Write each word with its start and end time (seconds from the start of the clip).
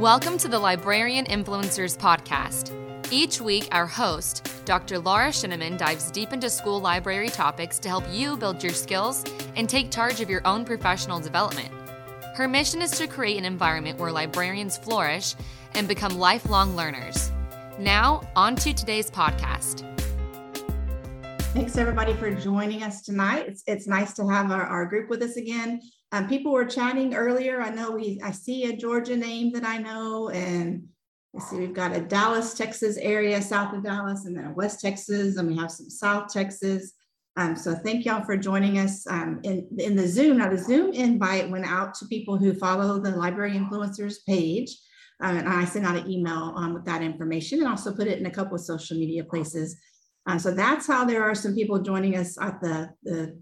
Welcome 0.00 0.38
to 0.38 0.48
the 0.48 0.58
Librarian 0.58 1.26
Influencers 1.26 1.94
Podcast. 1.94 2.72
Each 3.12 3.38
week, 3.38 3.68
our 3.70 3.86
host, 3.86 4.50
Dr. 4.64 4.98
Laura 4.98 5.28
Sheneman, 5.28 5.76
dives 5.76 6.10
deep 6.10 6.32
into 6.32 6.48
school 6.48 6.80
library 6.80 7.28
topics 7.28 7.78
to 7.80 7.90
help 7.90 8.04
you 8.10 8.38
build 8.38 8.62
your 8.62 8.72
skills 8.72 9.22
and 9.56 9.68
take 9.68 9.90
charge 9.90 10.22
of 10.22 10.30
your 10.30 10.40
own 10.46 10.64
professional 10.64 11.20
development. 11.20 11.70
Her 12.34 12.48
mission 12.48 12.80
is 12.80 12.92
to 12.92 13.06
create 13.06 13.36
an 13.36 13.44
environment 13.44 13.98
where 13.98 14.10
librarians 14.10 14.78
flourish 14.78 15.34
and 15.74 15.86
become 15.86 16.16
lifelong 16.16 16.74
learners. 16.74 17.30
Now, 17.78 18.22
on 18.34 18.56
to 18.56 18.72
today's 18.72 19.10
podcast. 19.10 19.84
Thanks 21.52 21.76
everybody 21.76 22.14
for 22.14 22.34
joining 22.34 22.82
us 22.82 23.02
tonight. 23.02 23.48
It's, 23.48 23.62
it's 23.66 23.86
nice 23.86 24.14
to 24.14 24.26
have 24.28 24.50
our, 24.50 24.64
our 24.64 24.86
group 24.86 25.10
with 25.10 25.20
us 25.20 25.36
again. 25.36 25.82
Um, 26.12 26.28
people 26.28 26.52
were 26.52 26.64
chatting 26.64 27.14
earlier. 27.14 27.60
I 27.60 27.70
know 27.70 27.92
we 27.92 28.20
I 28.22 28.32
see 28.32 28.64
a 28.64 28.76
Georgia 28.76 29.16
name 29.16 29.52
that 29.52 29.64
I 29.64 29.78
know, 29.78 30.28
and 30.30 30.88
let's 31.32 31.48
see, 31.48 31.58
we've 31.58 31.74
got 31.74 31.96
a 31.96 32.00
Dallas, 32.00 32.54
Texas 32.54 32.96
area 32.96 33.40
south 33.40 33.74
of 33.74 33.84
Dallas, 33.84 34.24
and 34.24 34.36
then 34.36 34.46
a 34.46 34.52
West 34.52 34.80
Texas, 34.80 35.36
and 35.36 35.48
we 35.48 35.56
have 35.56 35.70
some 35.70 35.88
South 35.88 36.32
Texas. 36.32 36.92
Um, 37.36 37.54
so 37.54 37.74
thank 37.74 38.04
y'all 38.04 38.24
for 38.24 38.36
joining 38.36 38.78
us 38.78 39.06
um, 39.06 39.40
in, 39.44 39.68
in 39.78 39.94
the 39.94 40.06
Zoom. 40.06 40.38
Now 40.38 40.50
the 40.50 40.58
Zoom 40.58 40.92
invite 40.92 41.48
went 41.48 41.64
out 41.64 41.94
to 41.94 42.06
people 42.06 42.36
who 42.36 42.54
follow 42.54 42.98
the 42.98 43.12
Library 43.12 43.52
Influencers 43.52 44.16
page. 44.26 44.76
Um, 45.22 45.36
and 45.36 45.48
I 45.48 45.64
sent 45.64 45.86
out 45.86 45.96
an 45.96 46.10
email 46.10 46.54
um, 46.56 46.74
with 46.74 46.84
that 46.86 47.02
information 47.02 47.60
and 47.60 47.68
also 47.68 47.94
put 47.94 48.08
it 48.08 48.18
in 48.18 48.26
a 48.26 48.30
couple 48.30 48.56
of 48.56 48.62
social 48.62 48.96
media 48.98 49.22
places. 49.22 49.78
Uh, 50.26 50.38
so 50.38 50.50
that's 50.50 50.86
how 50.86 51.04
there 51.04 51.22
are 51.22 51.34
some 51.34 51.54
people 51.54 51.78
joining 51.78 52.16
us 52.16 52.40
at 52.40 52.60
the, 52.60 52.90
the 53.04 53.40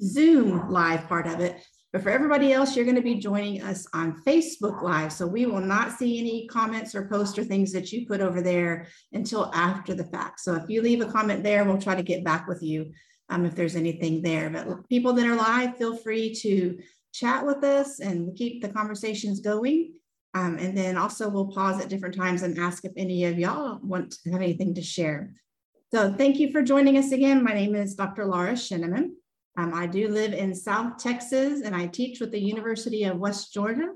Zoom 0.00 0.70
live 0.70 1.06
part 1.08 1.26
of 1.26 1.40
it. 1.40 1.62
But 1.92 2.02
for 2.02 2.10
everybody 2.10 2.52
else, 2.52 2.76
you're 2.76 2.84
going 2.84 2.96
to 2.96 3.02
be 3.02 3.14
joining 3.14 3.62
us 3.62 3.86
on 3.94 4.22
Facebook 4.22 4.82
Live. 4.82 5.10
So 5.10 5.26
we 5.26 5.46
will 5.46 5.60
not 5.60 5.92
see 5.92 6.18
any 6.18 6.46
comments 6.48 6.94
or 6.94 7.08
posts 7.08 7.38
or 7.38 7.44
things 7.44 7.72
that 7.72 7.90
you 7.92 8.06
put 8.06 8.20
over 8.20 8.42
there 8.42 8.88
until 9.12 9.50
after 9.54 9.94
the 9.94 10.04
fact. 10.04 10.40
So 10.40 10.54
if 10.54 10.68
you 10.68 10.82
leave 10.82 11.00
a 11.00 11.10
comment 11.10 11.42
there, 11.42 11.64
we'll 11.64 11.80
try 11.80 11.94
to 11.94 12.02
get 12.02 12.24
back 12.24 12.46
with 12.46 12.62
you 12.62 12.92
um, 13.30 13.46
if 13.46 13.54
there's 13.54 13.74
anything 13.74 14.20
there. 14.20 14.50
But 14.50 14.86
people 14.90 15.14
that 15.14 15.26
are 15.26 15.34
live, 15.34 15.78
feel 15.78 15.96
free 15.96 16.34
to 16.42 16.78
chat 17.14 17.46
with 17.46 17.64
us 17.64 18.00
and 18.00 18.36
keep 18.36 18.60
the 18.60 18.68
conversations 18.68 19.40
going. 19.40 19.94
Um, 20.34 20.58
and 20.58 20.76
then 20.76 20.98
also 20.98 21.30
we'll 21.30 21.50
pause 21.50 21.80
at 21.80 21.88
different 21.88 22.14
times 22.14 22.42
and 22.42 22.58
ask 22.58 22.84
if 22.84 22.92
any 22.98 23.24
of 23.24 23.38
y'all 23.38 23.80
want 23.82 24.12
to 24.24 24.30
have 24.30 24.42
anything 24.42 24.74
to 24.74 24.82
share. 24.82 25.32
So 25.90 26.12
thank 26.12 26.38
you 26.38 26.52
for 26.52 26.62
joining 26.62 26.98
us 26.98 27.12
again. 27.12 27.42
My 27.42 27.54
name 27.54 27.74
is 27.74 27.94
Dr. 27.94 28.26
Laura 28.26 28.52
Sheneman. 28.52 29.12
Um, 29.58 29.74
I 29.74 29.86
do 29.86 30.06
live 30.06 30.32
in 30.32 30.54
South 30.54 30.98
Texas 30.98 31.62
and 31.62 31.74
I 31.74 31.88
teach 31.88 32.20
with 32.20 32.30
the 32.30 32.40
University 32.40 33.02
of 33.04 33.18
West 33.18 33.52
Georgia, 33.52 33.88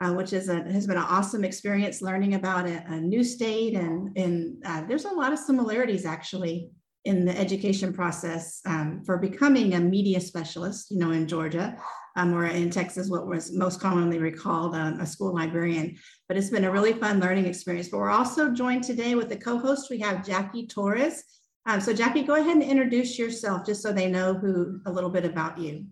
uh, 0.00 0.12
which 0.12 0.32
is 0.32 0.48
a, 0.48 0.62
has 0.62 0.86
been 0.86 0.96
an 0.96 1.02
awesome 1.02 1.42
experience 1.42 2.00
learning 2.00 2.34
about 2.34 2.68
a, 2.68 2.84
a 2.86 3.00
new 3.00 3.24
state. 3.24 3.74
And, 3.74 4.16
and 4.16 4.62
uh, 4.64 4.82
there's 4.86 5.06
a 5.06 5.12
lot 5.12 5.32
of 5.32 5.40
similarities 5.40 6.06
actually 6.06 6.70
in 7.04 7.24
the 7.24 7.36
education 7.36 7.92
process 7.92 8.60
um, 8.64 9.02
for 9.04 9.18
becoming 9.18 9.74
a 9.74 9.80
media 9.80 10.20
specialist, 10.20 10.92
you 10.92 10.98
know, 11.00 11.10
in 11.10 11.26
Georgia 11.26 11.76
um, 12.14 12.32
or 12.32 12.46
in 12.46 12.70
Texas, 12.70 13.10
what 13.10 13.26
was 13.26 13.52
most 13.52 13.80
commonly 13.80 14.18
recalled 14.18 14.76
um, 14.76 15.00
a 15.00 15.06
school 15.06 15.34
librarian. 15.34 15.96
But 16.28 16.36
it's 16.36 16.50
been 16.50 16.64
a 16.64 16.70
really 16.70 16.92
fun 16.92 17.18
learning 17.18 17.46
experience. 17.46 17.88
But 17.88 17.98
we're 17.98 18.10
also 18.10 18.50
joined 18.50 18.84
today 18.84 19.16
with 19.16 19.30
the 19.30 19.36
co-host. 19.36 19.90
We 19.90 19.98
have 19.98 20.24
Jackie 20.24 20.68
Torres. 20.68 21.24
Um, 21.68 21.82
so 21.82 21.92
Jackie, 21.92 22.22
go 22.22 22.36
ahead 22.36 22.56
and 22.56 22.62
introduce 22.62 23.18
yourself 23.18 23.66
just 23.66 23.82
so 23.82 23.92
they 23.92 24.10
know 24.10 24.32
who 24.32 24.80
a 24.86 24.90
little 24.90 25.10
bit 25.10 25.26
about 25.26 25.58
you. 25.58 25.84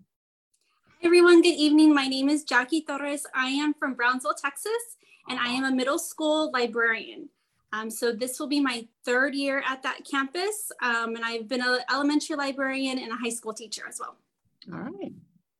Hi 0.87 1.05
everyone, 1.05 1.43
good 1.43 1.49
evening. 1.49 1.93
My 1.93 2.07
name 2.07 2.29
is 2.29 2.43
Jackie 2.43 2.81
Torres. 2.81 3.27
I 3.35 3.49
am 3.49 3.75
from 3.75 3.93
Brownsville, 3.93 4.33
Texas, 4.33 4.97
and 5.29 5.39
I 5.39 5.49
am 5.49 5.65
a 5.65 5.71
middle 5.71 5.99
school 5.99 6.49
librarian. 6.51 7.29
Um, 7.73 7.91
so 7.91 8.11
this 8.11 8.39
will 8.39 8.47
be 8.47 8.59
my 8.59 8.87
third 9.05 9.35
year 9.35 9.61
at 9.69 9.83
that 9.83 9.99
campus, 10.03 10.71
um, 10.81 11.15
and 11.15 11.23
I've 11.23 11.47
been 11.47 11.61
an 11.61 11.81
elementary 11.91 12.37
librarian 12.37 12.97
and 12.97 13.11
a 13.11 13.15
high 13.15 13.29
school 13.29 13.53
teacher 13.53 13.83
as 13.87 13.99
well. 13.99 14.17
All 14.73 14.79
right. 14.79 15.13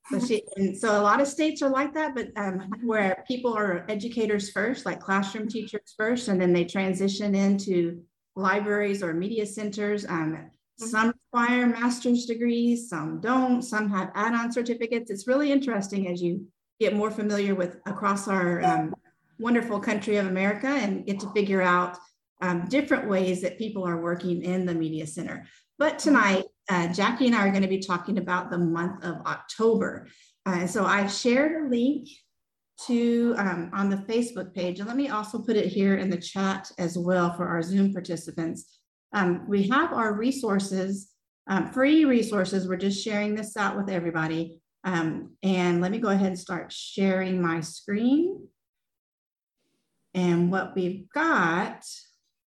So, 0.09 0.19
she, 0.19 0.41
so 0.79 0.99
a 0.99 1.03
lot 1.03 1.21
of 1.21 1.27
states 1.27 1.61
are 1.61 1.69
like 1.69 1.93
that, 1.93 2.15
but 2.15 2.29
um, 2.37 2.71
where 2.81 3.23
people 3.27 3.53
are 3.53 3.85
educators 3.87 4.49
first, 4.49 4.83
like 4.83 4.99
classroom 4.99 5.47
teachers 5.47 5.93
first, 5.95 6.27
and 6.27 6.41
then 6.41 6.53
they 6.53 6.65
transition 6.65 7.35
into 7.35 8.01
libraries 8.37 9.03
or 9.03 9.13
media 9.13 9.45
centers. 9.45 10.05
Um, 10.05 10.33
mm-hmm. 10.33 10.85
some 10.85 11.13
require 11.33 11.67
master's 11.67 12.25
degrees, 12.25 12.89
some 12.89 13.19
don't, 13.19 13.61
some 13.61 13.89
have 13.89 14.11
add-on 14.15 14.51
certificates. 14.51 15.11
It's 15.11 15.27
really 15.27 15.51
interesting 15.51 16.07
as 16.07 16.21
you 16.21 16.45
get 16.79 16.95
more 16.95 17.11
familiar 17.11 17.55
with 17.55 17.77
across 17.85 18.27
our 18.27 18.63
um, 18.63 18.95
wonderful 19.39 19.79
country 19.79 20.17
of 20.17 20.27
America 20.27 20.67
and 20.67 21.05
get 21.05 21.19
to 21.19 21.29
figure 21.31 21.61
out 21.61 21.97
um, 22.41 22.65
different 22.69 23.07
ways 23.07 23.41
that 23.41 23.57
people 23.57 23.83
are 23.83 24.01
working 24.01 24.43
in 24.43 24.65
the 24.65 24.73
media 24.73 25.07
center. 25.07 25.45
But 25.79 25.99
tonight, 25.99 26.45
uh, 26.69 26.87
Jackie 26.93 27.27
and 27.27 27.35
I 27.35 27.47
are 27.47 27.51
going 27.51 27.63
to 27.63 27.67
be 27.67 27.79
talking 27.79 28.17
about 28.17 28.51
the 28.51 28.57
month 28.57 29.03
of 29.03 29.15
October. 29.25 30.07
Uh, 30.45 30.67
so 30.67 30.85
I've 30.85 31.11
shared 31.11 31.63
a 31.63 31.69
link 31.69 32.07
to 32.85 33.33
um, 33.37 33.71
on 33.73 33.89
the 33.89 33.97
Facebook 33.97 34.53
page. 34.53 34.79
And 34.79 34.87
let 34.87 34.97
me 34.97 35.09
also 35.09 35.39
put 35.39 35.55
it 35.55 35.67
here 35.67 35.97
in 35.97 36.09
the 36.09 36.17
chat 36.17 36.71
as 36.77 36.97
well 36.97 37.33
for 37.33 37.47
our 37.47 37.61
Zoom 37.61 37.91
participants. 37.91 38.79
Um, 39.13 39.47
we 39.47 39.67
have 39.69 39.93
our 39.93 40.13
resources, 40.13 41.09
um, 41.47 41.71
free 41.71 42.05
resources. 42.05 42.67
We're 42.67 42.77
just 42.77 43.03
sharing 43.03 43.35
this 43.35 43.57
out 43.57 43.77
with 43.77 43.89
everybody. 43.89 44.59
Um, 44.83 45.31
and 45.43 45.81
let 45.81 45.91
me 45.91 45.97
go 45.97 46.09
ahead 46.09 46.27
and 46.27 46.39
start 46.39 46.71
sharing 46.71 47.41
my 47.41 47.61
screen. 47.61 48.47
And 50.13 50.51
what 50.51 50.75
we've 50.75 51.09
got, 51.09 51.85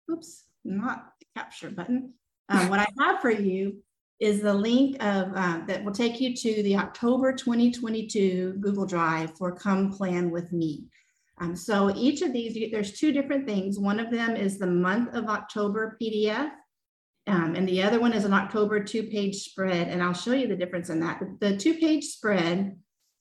oops, 0.10 0.46
not 0.64 1.06
the 1.20 1.26
capture 1.36 1.70
button. 1.70 2.14
Um, 2.50 2.70
what 2.70 2.80
I 2.80 2.88
have 3.00 3.22
for 3.22 3.32
you 3.32 3.84
is 4.24 4.42
the 4.42 4.54
link 4.54 4.96
of 5.04 5.34
uh, 5.36 5.60
that 5.68 5.84
will 5.84 5.92
take 5.92 6.22
you 6.22 6.34
to 6.34 6.64
the 6.64 6.78
October 6.78 7.34
2022 7.34 8.54
Google 8.62 8.86
Drive 8.86 9.38
for 9.38 9.52
Come 9.52 9.92
Plan 9.92 10.32
with 10.32 10.54
Me. 10.54 10.86
Um, 11.40 11.58
so 11.58 11.94
each 11.94 12.22
of 12.22 12.32
these, 12.32 12.72
there's 12.72 12.98
two 12.98 13.12
different 13.12 13.46
things. 13.46 13.78
One 13.78 14.00
of 14.00 14.10
them 14.10 14.38
is 14.38 14.58
the 14.58 14.68
month 14.68 15.14
of 15.14 15.26
October 15.26 15.98
PDF, 16.02 16.52
um, 17.28 17.56
and 17.56 17.68
the 17.68 17.84
other 17.84 18.00
one 18.00 18.14
is 18.14 18.24
an 18.24 18.32
October 18.32 18.82
two-page 18.82 19.36
spread, 19.36 19.90
and 19.90 20.02
I'll 20.02 20.14
show 20.14 20.32
you 20.32 20.48
the 20.48 20.56
difference 20.56 20.90
in 20.90 21.02
that. 21.02 21.22
The 21.42 21.58
two-page 21.58 22.06
spread, 22.06 22.78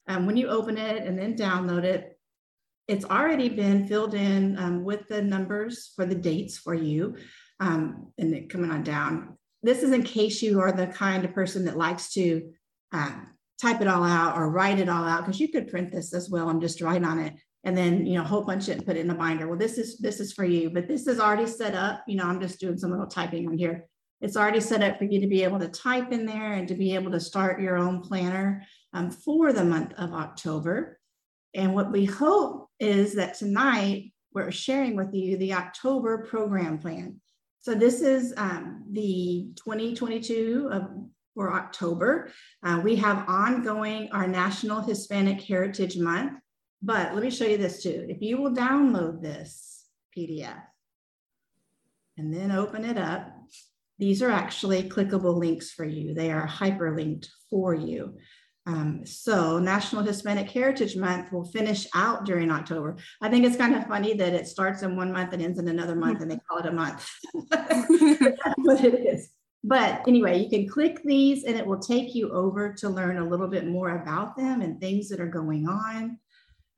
um, 0.07 0.25
when 0.25 0.37
you 0.37 0.47
open 0.47 0.77
it 0.77 1.03
and 1.03 1.19
then 1.19 1.35
download 1.35 1.83
it, 1.83 2.17
it's 2.87 3.03
already 3.03 3.49
been 3.49 3.87
filled 3.87 4.13
in 4.13 4.57
um, 4.57 4.85
with 4.85 5.09
the 5.09 5.21
numbers 5.21 5.91
for 5.97 6.05
the 6.05 6.15
dates 6.15 6.57
for 6.57 6.73
you, 6.73 7.17
um, 7.59 8.13
and 8.17 8.33
it 8.33 8.49
coming 8.49 8.71
on 8.71 8.83
down 8.83 9.37
this 9.63 9.81
is 9.81 9.91
in 9.91 10.03
case 10.03 10.41
you 10.41 10.59
are 10.59 10.71
the 10.71 10.87
kind 10.87 11.25
of 11.25 11.33
person 11.33 11.65
that 11.65 11.77
likes 11.77 12.11
to 12.13 12.51
uh, 12.91 13.21
type 13.61 13.81
it 13.81 13.87
all 13.87 14.03
out 14.03 14.37
or 14.37 14.51
write 14.51 14.79
it 14.79 14.89
all 14.89 15.03
out 15.05 15.25
because 15.25 15.39
you 15.39 15.47
could 15.47 15.69
print 15.69 15.91
this 15.91 16.13
as 16.13 16.29
well 16.29 16.49
and 16.49 16.61
just 16.61 16.81
write 16.81 17.03
on 17.03 17.17
it 17.17 17.33
and 17.63 17.77
then 17.77 18.05
you 18.05 18.17
know 18.17 18.23
whole 18.23 18.43
bunch 18.43 18.67
of 18.67 18.69
it 18.69 18.77
and 18.77 18.85
put 18.85 18.97
it 18.97 19.01
in 19.01 19.09
a 19.09 19.15
binder. 19.15 19.47
Well 19.47 19.57
this 19.57 19.77
is 19.77 19.97
this 19.97 20.19
is 20.19 20.33
for 20.33 20.43
you 20.43 20.69
but 20.69 20.87
this 20.87 21.07
is 21.07 21.19
already 21.19 21.47
set 21.47 21.73
up. 21.73 22.03
You 22.07 22.17
know 22.17 22.25
i'm 22.25 22.41
just 22.41 22.59
doing 22.59 22.77
some 22.77 22.91
little 22.91 23.07
typing 23.07 23.47
on 23.47 23.57
here. 23.57 23.87
It's 24.21 24.37
already 24.37 24.59
set 24.59 24.83
up 24.83 24.97
for 24.97 25.05
you 25.05 25.19
to 25.21 25.27
be 25.27 25.43
able 25.43 25.59
to 25.59 25.67
type 25.67 26.11
in 26.11 26.25
there 26.25 26.53
and 26.53 26.67
to 26.67 26.75
be 26.75 26.93
able 26.95 27.11
to 27.11 27.19
start 27.19 27.61
your 27.61 27.77
own 27.77 28.01
planner 28.01 28.63
um, 28.93 29.11
for 29.11 29.53
the 29.53 29.63
month 29.63 29.93
of 29.97 30.13
october. 30.13 30.99
And 31.55 31.73
what 31.73 31.91
we 31.91 32.05
hope 32.05 32.67
is 32.79 33.15
that 33.15 33.35
tonight 33.35 34.11
we're 34.33 34.51
sharing 34.51 34.95
with 34.95 35.13
you 35.13 35.37
the 35.37 35.53
october 35.53 36.25
program 36.25 36.79
plan 36.79 37.21
so 37.63 37.73
this 37.73 38.01
is 38.01 38.33
um, 38.35 38.83
the 38.91 39.47
2022 39.55 40.69
of, 40.69 40.89
for 41.33 41.53
October. 41.53 42.29
Uh, 42.61 42.81
we 42.83 42.97
have 42.97 43.23
ongoing 43.29 44.09
our 44.11 44.27
National 44.27 44.81
Hispanic 44.81 45.39
Heritage 45.39 45.95
Month, 45.95 46.33
but 46.81 47.13
let 47.13 47.23
me 47.23 47.31
show 47.31 47.45
you 47.45 47.57
this 47.57 47.81
too. 47.81 48.05
If 48.09 48.21
you 48.21 48.41
will 48.41 48.51
download 48.51 49.21
this 49.21 49.85
PDF 50.15 50.61
and 52.17 52.33
then 52.33 52.51
open 52.51 52.83
it 52.83 52.97
up, 52.97 53.33
these 53.97 54.21
are 54.21 54.31
actually 54.31 54.89
clickable 54.89 55.39
links 55.39 55.71
for 55.71 55.85
you. 55.85 56.13
They 56.13 56.33
are 56.33 56.45
hyperlinked 56.45 57.29
for 57.49 57.73
you. 57.73 58.17
Um, 58.65 59.05
so 59.05 59.59
National 59.59 60.03
Hispanic 60.03 60.49
Heritage 60.49 60.95
Month 60.95 61.31
will 61.33 61.43
finish 61.43 61.85
out 61.93 62.25
during 62.25 62.49
October. 62.49 62.95
I 63.21 63.29
think 63.29 63.45
it's 63.45 63.57
kind 63.57 63.75
of 63.75 63.85
funny 63.87 64.13
that 64.13 64.33
it 64.33 64.47
starts 64.47 64.83
in 64.83 64.95
one 64.95 65.11
month 65.11 65.33
and 65.33 65.41
ends 65.41 65.59
in 65.59 65.67
another 65.67 65.95
month 65.95 66.21
and 66.21 66.31
they 66.31 66.39
call 66.47 66.59
it 66.59 66.65
a 66.65 66.71
month. 66.71 67.05
what 67.33 68.83
it 68.83 69.05
is. 69.05 69.29
But 69.65 70.05
anyway, 70.07 70.39
you 70.39 70.49
can 70.49 70.67
click 70.67 71.01
these 71.03 71.43
and 71.43 71.57
it 71.57 71.65
will 71.65 71.79
take 71.79 72.15
you 72.15 72.31
over 72.31 72.73
to 72.73 72.89
learn 72.89 73.17
a 73.17 73.27
little 73.27 73.47
bit 73.47 73.67
more 73.67 74.01
about 74.01 74.35
them 74.35 74.61
and 74.61 74.79
things 74.79 75.09
that 75.09 75.21
are 75.21 75.27
going 75.27 75.67
on. 75.67 76.19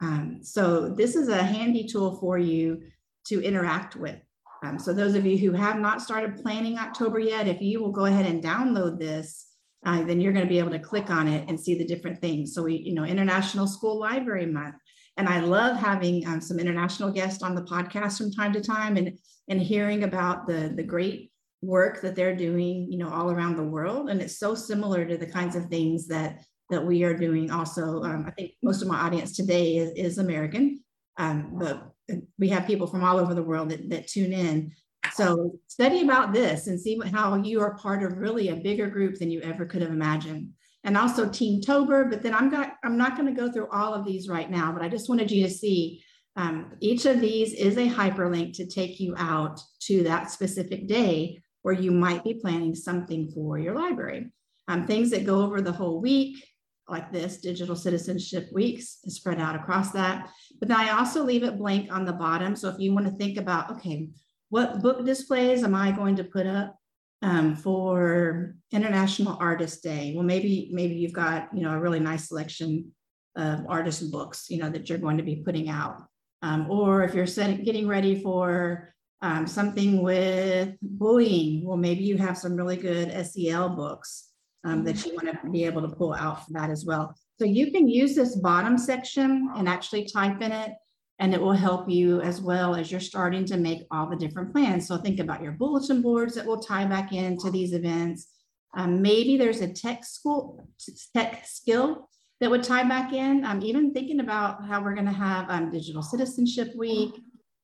Um, 0.01 0.39
so 0.41 0.89
this 0.89 1.15
is 1.15 1.29
a 1.29 1.41
handy 1.41 1.87
tool 1.87 2.17
for 2.17 2.37
you 2.37 2.81
to 3.27 3.41
interact 3.41 3.95
with. 3.95 4.19
Um, 4.63 4.77
so 4.79 4.93
those 4.93 5.15
of 5.15 5.25
you 5.25 5.37
who 5.37 5.51
have 5.51 5.79
not 5.79 6.01
started 6.01 6.41
planning 6.41 6.77
October 6.77 7.19
yet, 7.19 7.47
if 7.47 7.61
you 7.61 7.81
will 7.81 7.91
go 7.91 8.05
ahead 8.05 8.25
and 8.25 8.43
download 8.43 8.99
this, 8.99 9.47
uh, 9.85 10.03
then 10.03 10.19
you're 10.19 10.33
going 10.33 10.45
to 10.45 10.49
be 10.49 10.59
able 10.59 10.71
to 10.71 10.79
click 10.79 11.09
on 11.09 11.27
it 11.27 11.47
and 11.47 11.59
see 11.59 11.77
the 11.77 11.85
different 11.85 12.19
things. 12.19 12.53
So 12.53 12.63
we, 12.63 12.77
you 12.77 12.93
know, 12.93 13.03
International 13.03 13.67
School 13.67 13.99
Library 13.99 14.47
Month. 14.47 14.75
And 15.17 15.29
I 15.29 15.39
love 15.39 15.77
having 15.77 16.27
um, 16.27 16.41
some 16.41 16.59
international 16.59 17.11
guests 17.11 17.41
on 17.41 17.55
the 17.55 17.63
podcast 17.63 18.17
from 18.17 18.31
time 18.31 18.51
to 18.53 18.61
time 18.61 18.97
and, 18.97 19.17
and 19.47 19.61
hearing 19.61 20.03
about 20.03 20.47
the, 20.47 20.73
the 20.75 20.83
great 20.83 21.31
work 21.61 22.01
that 22.01 22.15
they're 22.15 22.35
doing, 22.35 22.91
you 22.91 22.97
know, 22.97 23.09
all 23.09 23.31
around 23.31 23.55
the 23.55 23.63
world. 23.63 24.09
And 24.09 24.21
it's 24.21 24.39
so 24.39 24.55
similar 24.55 25.05
to 25.05 25.17
the 25.17 25.27
kinds 25.27 25.55
of 25.55 25.65
things 25.67 26.07
that 26.07 26.41
that 26.69 26.83
we 26.83 27.03
are 27.03 27.15
doing 27.15 27.51
also. 27.51 28.01
Um, 28.03 28.25
I 28.27 28.31
think 28.31 28.53
most 28.63 28.81
of 28.81 28.87
my 28.87 28.97
audience 28.97 29.35
today 29.35 29.77
is, 29.77 29.91
is 29.91 30.17
American, 30.17 30.79
um, 31.17 31.51
but 31.59 31.91
we 32.39 32.49
have 32.49 32.67
people 32.67 32.87
from 32.87 33.03
all 33.03 33.17
over 33.19 33.33
the 33.33 33.43
world 33.43 33.69
that, 33.69 33.89
that 33.89 34.07
tune 34.07 34.33
in. 34.33 34.71
So 35.15 35.57
study 35.67 36.01
about 36.01 36.33
this 36.33 36.67
and 36.67 36.79
see 36.79 36.99
how 37.13 37.35
you 37.35 37.61
are 37.61 37.75
part 37.75 38.03
of 38.03 38.17
really 38.17 38.49
a 38.49 38.55
bigger 38.57 38.87
group 38.87 39.17
than 39.17 39.31
you 39.31 39.39
ever 39.41 39.65
could 39.65 39.81
have 39.81 39.91
imagined. 39.91 40.49
And 40.83 40.97
also 40.97 41.25
Teentober, 41.25 42.09
but 42.09 42.21
then 42.21 42.35
I'm 42.35 42.53
I'm 42.83 42.97
not 42.97 43.15
going 43.15 43.33
to 43.33 43.41
go 43.41 43.49
through 43.49 43.69
all 43.71 43.93
of 43.93 44.05
these 44.05 44.27
right 44.27 44.51
now, 44.51 44.73
but 44.73 44.81
I 44.81 44.89
just 44.89 45.07
wanted 45.07 45.31
you 45.31 45.43
to 45.47 45.49
see 45.49 46.03
um, 46.35 46.73
each 46.81 47.05
of 47.05 47.21
these 47.21 47.53
is 47.53 47.77
a 47.77 47.89
hyperlink 47.89 48.57
to 48.57 48.67
take 48.67 48.99
you 48.99 49.15
out 49.17 49.59
to 49.83 50.03
that 50.03 50.31
specific 50.31 50.85
day 50.87 51.41
where 51.61 51.73
you 51.73 51.91
might 51.91 52.23
be 52.25 52.33
planning 52.33 52.75
something 52.75 53.31
for 53.31 53.57
your 53.57 53.73
library. 53.73 54.31
Um, 54.67 54.85
things 54.85 55.11
that 55.11 55.25
go 55.25 55.41
over 55.41 55.61
the 55.61 55.71
whole 55.71 56.01
week, 56.01 56.43
like 56.89 57.13
this, 57.13 57.37
Digital 57.37 57.75
Citizenship 57.75 58.49
Weeks, 58.51 58.99
is 59.05 59.15
spread 59.15 59.39
out 59.39 59.55
across 59.55 59.91
that. 59.91 60.29
But 60.59 60.67
then 60.67 60.77
I 60.77 60.89
also 60.89 61.23
leave 61.23 61.43
it 61.43 61.57
blank 61.57 61.91
on 61.91 62.03
the 62.03 62.13
bottom. 62.13 62.55
So 62.55 62.67
if 62.67 62.79
you 62.79 62.93
want 62.93 63.07
to 63.07 63.13
think 63.13 63.37
about, 63.37 63.71
okay, 63.71 64.09
what 64.55 64.81
book 64.81 65.05
displays 65.05 65.65
am 65.65 65.75
I 65.75 65.91
going 65.91 66.15
to 66.15 66.23
put 66.23 66.47
up 66.47 66.77
um, 67.21 67.57
for 67.57 68.55
International 68.71 69.35
Artist 69.37 69.83
Day? 69.83 70.13
Well, 70.15 70.23
maybe 70.23 70.69
maybe 70.71 70.95
you've 70.95 71.19
got 71.25 71.49
you 71.53 71.61
know 71.63 71.73
a 71.73 71.79
really 71.85 71.99
nice 71.99 72.29
selection 72.29 72.93
of 73.35 73.65
artist 73.67 74.09
books 74.13 74.45
you 74.49 74.57
know 74.59 74.69
that 74.69 74.87
you're 74.87 75.05
going 75.05 75.17
to 75.17 75.29
be 75.31 75.43
putting 75.47 75.67
out, 75.67 75.97
um, 76.41 76.71
or 76.71 77.03
if 77.03 77.13
you're 77.13 77.25
getting 77.67 77.85
ready 77.85 78.21
for 78.21 78.93
um, 79.21 79.45
something 79.45 80.01
with 80.01 80.69
bullying, 80.81 81.67
well, 81.67 81.75
maybe 81.75 82.05
you 82.05 82.17
have 82.17 82.37
some 82.37 82.55
really 82.55 82.77
good 82.77 83.07
SEL 83.25 83.75
books 83.75 84.29
um, 84.63 84.85
that 84.85 85.05
you 85.05 85.15
want 85.15 85.27
to 85.27 85.49
be 85.49 85.65
able 85.65 85.81
to 85.81 85.93
pull 85.93 86.13
out 86.13 86.45
for 86.45 86.53
that 86.53 86.69
as 86.69 86.85
well. 86.85 87.13
So 87.39 87.43
you 87.43 87.73
can 87.73 87.89
use 87.89 88.15
this 88.15 88.37
bottom 88.37 88.77
section 88.77 89.49
and 89.57 89.67
actually 89.67 90.05
type 90.05 90.41
in 90.41 90.53
it 90.53 90.71
and 91.19 91.33
it 91.33 91.41
will 91.41 91.53
help 91.53 91.89
you 91.89 92.21
as 92.21 92.41
well 92.41 92.75
as 92.75 92.91
you're 92.91 92.99
starting 92.99 93.45
to 93.45 93.57
make 93.57 93.83
all 93.91 94.09
the 94.09 94.15
different 94.15 94.51
plans. 94.51 94.87
So 94.87 94.97
think 94.97 95.19
about 95.19 95.41
your 95.41 95.53
bulletin 95.53 96.01
boards 96.01 96.35
that 96.35 96.45
will 96.45 96.59
tie 96.59 96.85
back 96.85 97.13
into 97.13 97.49
these 97.49 97.73
events. 97.73 98.27
Um, 98.75 99.01
maybe 99.01 99.37
there's 99.37 99.61
a 99.61 99.71
tech 99.71 100.03
school, 100.03 100.67
tech 101.15 101.45
skill 101.45 102.09
that 102.41 102.51
would 102.51 102.63
tie 102.63 102.83
back 102.83 103.13
in. 103.13 103.45
I'm 103.45 103.63
even 103.63 103.93
thinking 103.93 104.19
about 104.19 104.65
how 104.65 104.83
we're 104.83 104.93
going 104.93 105.05
to 105.05 105.13
have 105.13 105.49
um, 105.49 105.71
Digital 105.71 106.01
Citizenship 106.01 106.75
Week, 106.75 107.13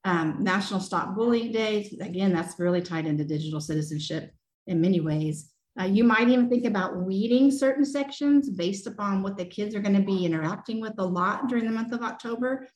um, 0.06 0.38
National 0.40 0.80
Stop 0.80 1.16
Bullying 1.16 1.52
Day. 1.52 1.92
Again, 2.00 2.34
that's 2.34 2.58
really 2.58 2.82
tied 2.82 3.06
into 3.06 3.26
digital 3.26 3.60
citizenship 3.60 4.32
in 4.68 4.80
many 4.80 5.02
ways. 5.02 5.52
Uh, 5.80 5.86
you 5.86 6.04
might 6.04 6.30
even 6.30 6.50
think 6.50 6.66
about 6.66 6.98
weeding 6.98 7.50
certain 7.52 7.86
sections 7.86 8.50
based 8.50 8.88
upon 8.88 9.22
what 9.22 9.38
the 9.38 9.46
kids 9.46 9.74
are 9.76 9.80
going 9.80 9.96
to 9.96 10.02
be 10.02 10.26
interacting 10.26 10.82
with 10.82 10.94
a 10.98 11.06
lot 11.06 11.48
during 11.48 11.66
the 11.66 11.72
month 11.72 11.92
of 11.92 12.02
October. 12.02 12.68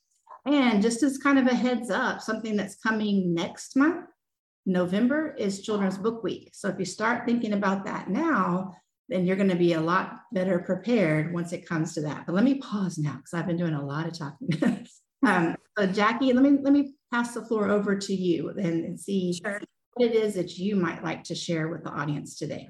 And 0.46 0.82
just 0.82 1.02
as 1.04 1.18
kind 1.18 1.40
of 1.40 1.48
a 1.48 1.56
heads 1.56 1.90
up, 1.90 2.22
something 2.22 2.56
that's 2.56 2.76
coming 2.76 3.34
next 3.34 3.76
month, 3.76 4.06
November, 4.66 5.36
is 5.38 5.62
Children's 5.62 5.98
Book 5.98 6.24
Week. 6.24 6.52
So 6.54 6.68
if 6.70 6.78
you 6.78 6.86
start 6.86 7.26
thinking 7.26 7.54
about 7.54 7.86
that 7.86 8.10
now, 8.10 8.74
then 9.10 9.26
you're 9.26 9.36
going 9.36 9.50
to 9.50 9.56
be 9.56 9.74
a 9.74 9.82
lot 9.82 10.20
better 10.32 10.60
prepared 10.60 11.34
once 11.34 11.52
it 11.52 11.68
comes 11.68 11.94
to 11.94 12.02
that. 12.02 12.26
But 12.26 12.36
let 12.36 12.44
me 12.44 12.56
pause 12.56 12.98
now 12.98 13.18
because 13.18 13.34
I've 13.34 13.48
been 13.48 13.58
doing 13.58 13.74
a 13.74 13.86
lot 13.86 14.08
of 14.08 14.18
talking. 14.18 14.88
um, 15.26 15.56
so 15.78 15.86
Jackie, 15.88 16.34
let 16.34 16.44
me 16.44 16.58
let 16.62 16.74
me 16.74 16.94
pass 17.12 17.34
the 17.34 17.46
floor 17.46 17.70
over 17.70 17.96
to 17.96 18.14
you 18.14 18.50
and, 18.50 18.86
and 18.86 19.00
see 19.00 19.34
sure. 19.34 19.62
what 19.94 20.10
it 20.10 20.16
is 20.16 20.36
that 20.36 20.58
you 20.58 20.76
might 20.76 21.04
like 21.04 21.24
to 21.26 21.36
share 21.36 21.68
with 21.68 21.84
the 21.84 21.92
audience 21.92 22.38
today. 22.38 22.70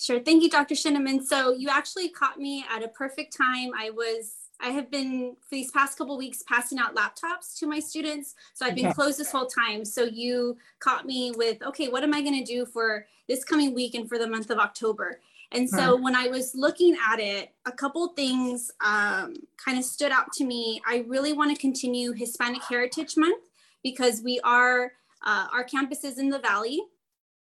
Sure. 0.00 0.20
Thank 0.20 0.42
you, 0.42 0.50
Dr. 0.50 0.74
Sheneman. 0.74 1.22
So 1.22 1.52
you 1.52 1.68
actually 1.68 2.08
caught 2.08 2.38
me 2.38 2.64
at 2.68 2.82
a 2.82 2.88
perfect 2.88 3.36
time. 3.36 3.70
I 3.78 3.90
was 3.90 4.34
I 4.64 4.70
have 4.70 4.90
been 4.90 5.36
for 5.42 5.56
these 5.56 5.70
past 5.70 5.98
couple 5.98 6.16
weeks 6.16 6.42
passing 6.48 6.78
out 6.78 6.96
laptops 6.96 7.58
to 7.58 7.66
my 7.66 7.78
students. 7.78 8.34
So 8.54 8.64
I've 8.64 8.74
been 8.74 8.86
okay. 8.86 8.94
closed 8.94 9.18
this 9.18 9.30
whole 9.30 9.46
time. 9.46 9.84
So 9.84 10.04
you 10.04 10.56
caught 10.80 11.04
me 11.04 11.32
with, 11.36 11.62
okay, 11.62 11.88
what 11.88 12.02
am 12.02 12.14
I 12.14 12.22
going 12.22 12.42
to 12.42 12.50
do 12.50 12.64
for 12.64 13.06
this 13.28 13.44
coming 13.44 13.74
week 13.74 13.94
and 13.94 14.08
for 14.08 14.18
the 14.18 14.26
month 14.26 14.48
of 14.48 14.58
October? 14.58 15.20
And 15.52 15.68
so 15.68 15.94
when 15.94 16.16
I 16.16 16.28
was 16.28 16.54
looking 16.54 16.96
at 17.12 17.20
it, 17.20 17.52
a 17.66 17.72
couple 17.72 18.08
things 18.08 18.72
um, 18.84 19.34
kind 19.62 19.78
of 19.78 19.84
stood 19.84 20.10
out 20.10 20.32
to 20.32 20.44
me. 20.44 20.80
I 20.88 21.04
really 21.06 21.34
want 21.34 21.54
to 21.54 21.60
continue 21.60 22.12
Hispanic 22.12 22.62
Heritage 22.64 23.16
Month 23.18 23.44
because 23.82 24.22
we 24.22 24.40
are, 24.42 24.92
uh, 25.24 25.46
our 25.52 25.62
campus 25.62 26.04
is 26.04 26.18
in 26.18 26.30
the 26.30 26.40
Valley 26.40 26.80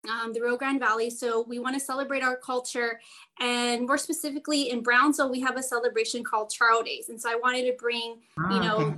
um, 0.10 0.34
the 0.34 0.42
Rio 0.42 0.58
Grande 0.58 0.80
Valley. 0.80 1.10
So 1.10 1.44
we 1.48 1.60
want 1.60 1.76
to 1.76 1.80
celebrate 1.80 2.24
our 2.24 2.36
culture. 2.36 3.00
And 3.40 3.86
more 3.86 3.98
specifically 3.98 4.72
in 4.72 4.82
Brownsville, 4.82 5.30
we 5.30 5.42
have 5.42 5.58
a 5.58 5.64
celebration 5.64 6.24
called 6.24 6.52
Charro 6.52 6.84
Days. 6.84 7.10
And 7.10 7.22
so 7.22 7.30
I 7.30 7.36
wanted 7.36 7.64
to 7.66 7.74
bring, 7.78 8.02
you 8.02 8.20
ah, 8.38 8.60
know, 8.60 8.78
okay. 8.78 8.98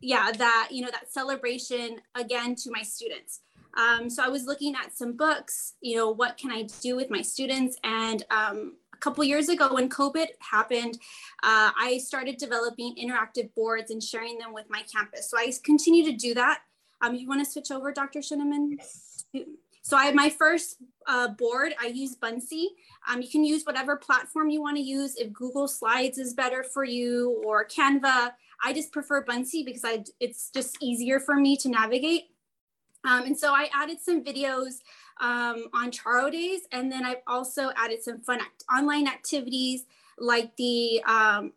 yeah, 0.00 0.32
that, 0.32 0.68
you 0.70 0.82
know, 0.84 0.90
that 0.90 1.12
celebration 1.12 2.00
again 2.14 2.54
to 2.56 2.70
my 2.70 2.82
students. 2.82 3.40
Um, 3.74 4.10
so 4.10 4.24
I 4.24 4.28
was 4.28 4.46
looking 4.46 4.74
at 4.74 4.96
some 4.96 5.16
books, 5.16 5.74
you 5.80 5.96
know, 5.96 6.10
what 6.10 6.36
can 6.36 6.50
I 6.50 6.66
do 6.80 6.96
with 6.96 7.08
my 7.08 7.22
students? 7.22 7.76
And 7.84 8.24
um, 8.30 8.74
a 8.92 8.96
couple 8.96 9.22
years 9.22 9.48
ago 9.48 9.72
when 9.72 9.88
COVID 9.88 10.26
happened, 10.40 10.98
uh, 11.44 11.70
I 11.78 12.00
started 12.04 12.36
developing 12.36 12.96
interactive 12.96 13.54
boards 13.54 13.92
and 13.92 14.02
sharing 14.02 14.38
them 14.38 14.52
with 14.52 14.68
my 14.68 14.82
campus. 14.92 15.30
So 15.30 15.38
I 15.38 15.52
continue 15.62 16.04
to 16.06 16.12
do 16.12 16.34
that. 16.34 16.62
Um, 17.00 17.14
you 17.14 17.28
want 17.28 17.44
to 17.44 17.50
switch 17.50 17.70
over, 17.70 17.92
Dr. 17.92 18.18
Sheneman? 18.18 18.76
So 19.82 19.96
I 19.96 20.12
my 20.12 20.30
first 20.30 20.76
uh, 21.06 21.28
board, 21.28 21.74
I 21.80 21.86
use 21.86 22.16
Buncee. 22.16 22.68
Um, 23.08 23.22
you 23.22 23.28
can 23.28 23.44
use 23.44 23.64
whatever 23.64 23.96
platform 23.96 24.50
you 24.50 24.60
want 24.60 24.76
to 24.76 24.82
use. 24.82 25.16
If 25.16 25.32
Google 25.32 25.68
Slides 25.68 26.18
is 26.18 26.34
better 26.34 26.62
for 26.62 26.84
you 26.84 27.42
or 27.44 27.66
Canva, 27.66 28.32
I 28.62 28.72
just 28.72 28.92
prefer 28.92 29.24
Buncee 29.24 29.64
because 29.64 29.84
I, 29.84 30.04
it's 30.20 30.50
just 30.50 30.76
easier 30.82 31.18
for 31.18 31.34
me 31.34 31.56
to 31.58 31.68
navigate. 31.68 32.30
Um, 33.04 33.22
and 33.24 33.38
so 33.38 33.54
I 33.54 33.70
added 33.74 33.98
some 34.00 34.22
videos 34.22 34.80
um, 35.20 35.66
on 35.72 35.90
Charro 35.90 36.30
days, 36.30 36.62
and 36.70 36.92
then 36.92 37.04
I've 37.04 37.22
also 37.26 37.70
added 37.76 38.02
some 38.02 38.20
fun 38.20 38.40
act 38.40 38.64
online 38.74 39.08
activities 39.08 39.86
like 40.18 40.54
the 40.56 41.02
um, 41.04 41.52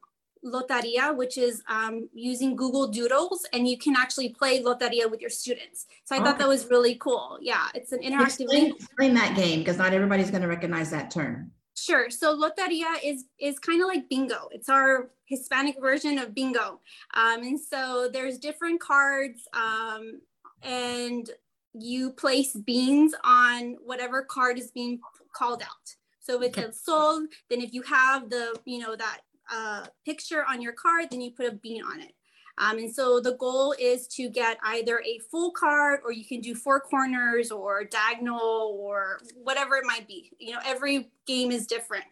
Lotería, 0.45 1.15
which 1.15 1.37
is 1.37 1.63
um, 1.67 2.09
using 2.13 2.55
Google 2.55 2.87
Doodles, 2.87 3.45
and 3.53 3.67
you 3.67 3.77
can 3.77 3.95
actually 3.95 4.29
play 4.29 4.61
Lotería 4.61 5.09
with 5.09 5.21
your 5.21 5.29
students. 5.29 5.85
So 6.03 6.15
I 6.15 6.19
okay. 6.19 6.25
thought 6.25 6.39
that 6.39 6.47
was 6.47 6.69
really 6.69 6.95
cool. 6.95 7.37
Yeah, 7.41 7.67
it's 7.73 7.91
an 7.91 7.99
interactive 7.99 8.41
explain, 8.41 8.65
game. 8.65 8.75
Explain 8.75 9.13
that 9.15 9.35
game 9.35 9.59
because 9.59 9.77
not 9.77 9.93
everybody's 9.93 10.29
going 10.29 10.41
to 10.41 10.47
recognize 10.47 10.91
that 10.91 11.11
term. 11.11 11.51
Sure. 11.75 12.09
So 12.09 12.37
Lotería 12.37 12.95
is 13.03 13.25
is 13.39 13.57
kind 13.59 13.81
of 13.81 13.87
like 13.87 14.07
bingo. 14.09 14.47
It's 14.51 14.69
our 14.69 15.09
Hispanic 15.25 15.79
version 15.81 16.19
of 16.19 16.35
bingo. 16.35 16.81
Um, 17.13 17.43
and 17.43 17.59
so 17.59 18.09
there's 18.11 18.37
different 18.37 18.79
cards, 18.79 19.47
um, 19.53 20.21
and 20.61 21.29
you 21.73 22.11
place 22.11 22.53
beans 22.53 23.15
on 23.23 23.77
whatever 23.83 24.23
card 24.23 24.59
is 24.59 24.71
being 24.71 24.99
called 25.35 25.63
out. 25.63 25.95
So 26.19 26.41
if 26.41 26.49
it's 26.49 26.57
okay. 26.57 26.71
sol, 26.71 27.25
then 27.49 27.61
if 27.61 27.73
you 27.73 27.81
have 27.81 28.29
the, 28.29 28.55
you 28.65 28.79
know, 28.79 28.95
that 28.95 29.21
a 29.51 29.87
picture 30.05 30.45
on 30.47 30.61
your 30.61 30.73
card, 30.73 31.07
then 31.11 31.21
you 31.21 31.31
put 31.31 31.47
a 31.47 31.51
bean 31.51 31.83
on 31.83 31.99
it. 31.99 32.13
Um, 32.57 32.77
and 32.77 32.93
so 32.93 33.19
the 33.19 33.35
goal 33.37 33.73
is 33.79 34.07
to 34.09 34.29
get 34.29 34.57
either 34.63 35.01
a 35.05 35.19
full 35.31 35.51
card 35.51 36.01
or 36.03 36.11
you 36.11 36.23
can 36.23 36.39
do 36.39 36.53
four 36.53 36.79
corners 36.79 37.51
or 37.51 37.83
diagonal 37.83 38.77
or 38.79 39.19
whatever 39.41 39.75
it 39.75 39.85
might 39.85 40.07
be. 40.07 40.31
You 40.37 40.53
know, 40.53 40.59
every 40.63 41.09
game 41.25 41.51
is 41.51 41.65
different. 41.65 42.05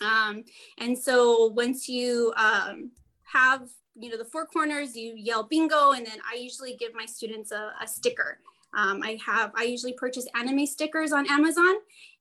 Um, 0.00 0.44
and 0.78 0.96
so 0.96 1.46
once 1.56 1.88
you 1.88 2.32
um, 2.36 2.92
have, 3.24 3.68
you 3.96 4.10
know, 4.10 4.16
the 4.16 4.24
four 4.24 4.46
corners, 4.46 4.96
you 4.96 5.14
yell 5.16 5.42
bingo, 5.42 5.92
and 5.92 6.06
then 6.06 6.18
I 6.30 6.36
usually 6.36 6.76
give 6.76 6.94
my 6.94 7.06
students 7.06 7.50
a, 7.50 7.72
a 7.82 7.88
sticker. 7.88 8.38
Um, 8.76 9.02
I 9.02 9.18
have, 9.24 9.52
I 9.56 9.64
usually 9.64 9.92
purchase 9.92 10.26
anime 10.34 10.66
stickers 10.66 11.12
on 11.12 11.30
Amazon 11.30 11.74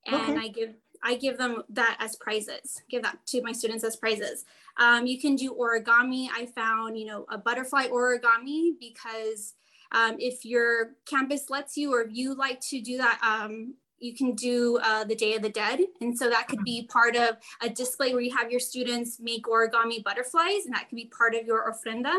and 0.06 0.16
okay. 0.16 0.38
I 0.38 0.48
give 0.50 0.74
I 1.04 1.16
give 1.16 1.38
them 1.38 1.64
that 1.70 1.98
as 2.00 2.16
prizes, 2.16 2.82
give 2.90 3.04
that 3.04 3.18
to 3.28 3.42
my 3.42 3.52
students 3.52 3.84
as 3.84 3.98
prizes. 3.98 4.46
Um, 4.78 5.06
you 5.06 5.20
can 5.20 5.36
do 5.36 5.54
origami. 5.54 6.28
I 6.34 6.46
found, 6.46 6.98
you 6.98 7.06
know, 7.06 7.26
a 7.30 7.38
butterfly 7.38 7.88
origami 7.88 8.72
because 8.80 9.54
um, 9.92 10.16
if 10.18 10.46
your 10.46 10.96
campus 11.06 11.50
lets 11.50 11.78
you 11.78 11.94
or 11.94 12.08
you 12.08 12.36
like 12.36 12.60
to 12.70 12.82
do 12.82 12.98
that, 12.98 13.20
um, 13.22 13.76
you 14.00 14.16
can 14.16 14.34
do 14.34 14.80
uh, 14.82 15.04
the 15.04 15.16
Day 15.16 15.36
of 15.36 15.42
the 15.42 15.50
Dead. 15.50 15.82
And 16.02 16.18
so 16.18 16.30
that 16.30 16.48
could 16.48 16.64
be 16.64 16.88
part 16.92 17.16
of 17.16 17.38
a 17.62 17.70
display 17.70 18.14
where 18.14 18.22
you 18.22 18.36
have 18.36 18.50
your 18.50 18.60
students 18.60 19.20
make 19.20 19.44
origami 19.44 20.04
butterflies 20.04 20.66
and 20.66 20.74
that 20.74 20.90
could 20.90 20.96
be 20.96 21.12
part 21.16 21.36
of 21.36 21.46
your 21.46 21.72
ofrenda. 21.72 22.14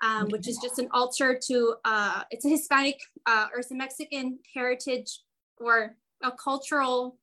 Um, 0.00 0.28
which 0.28 0.46
is 0.46 0.58
just 0.62 0.78
an 0.78 0.86
altar 0.92 1.36
to, 1.48 1.74
uh, 1.84 2.22
it's 2.30 2.44
a 2.44 2.48
Hispanic 2.48 3.00
uh, 3.26 3.48
or 3.52 3.58
it's 3.58 3.72
a 3.72 3.74
Mexican 3.74 4.38
heritage 4.54 5.22
or 5.56 5.96
a 6.22 6.30
cultural 6.30 7.18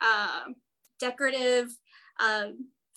uh, 0.00 0.44
decorative 1.00 1.68
uh, 2.20 2.48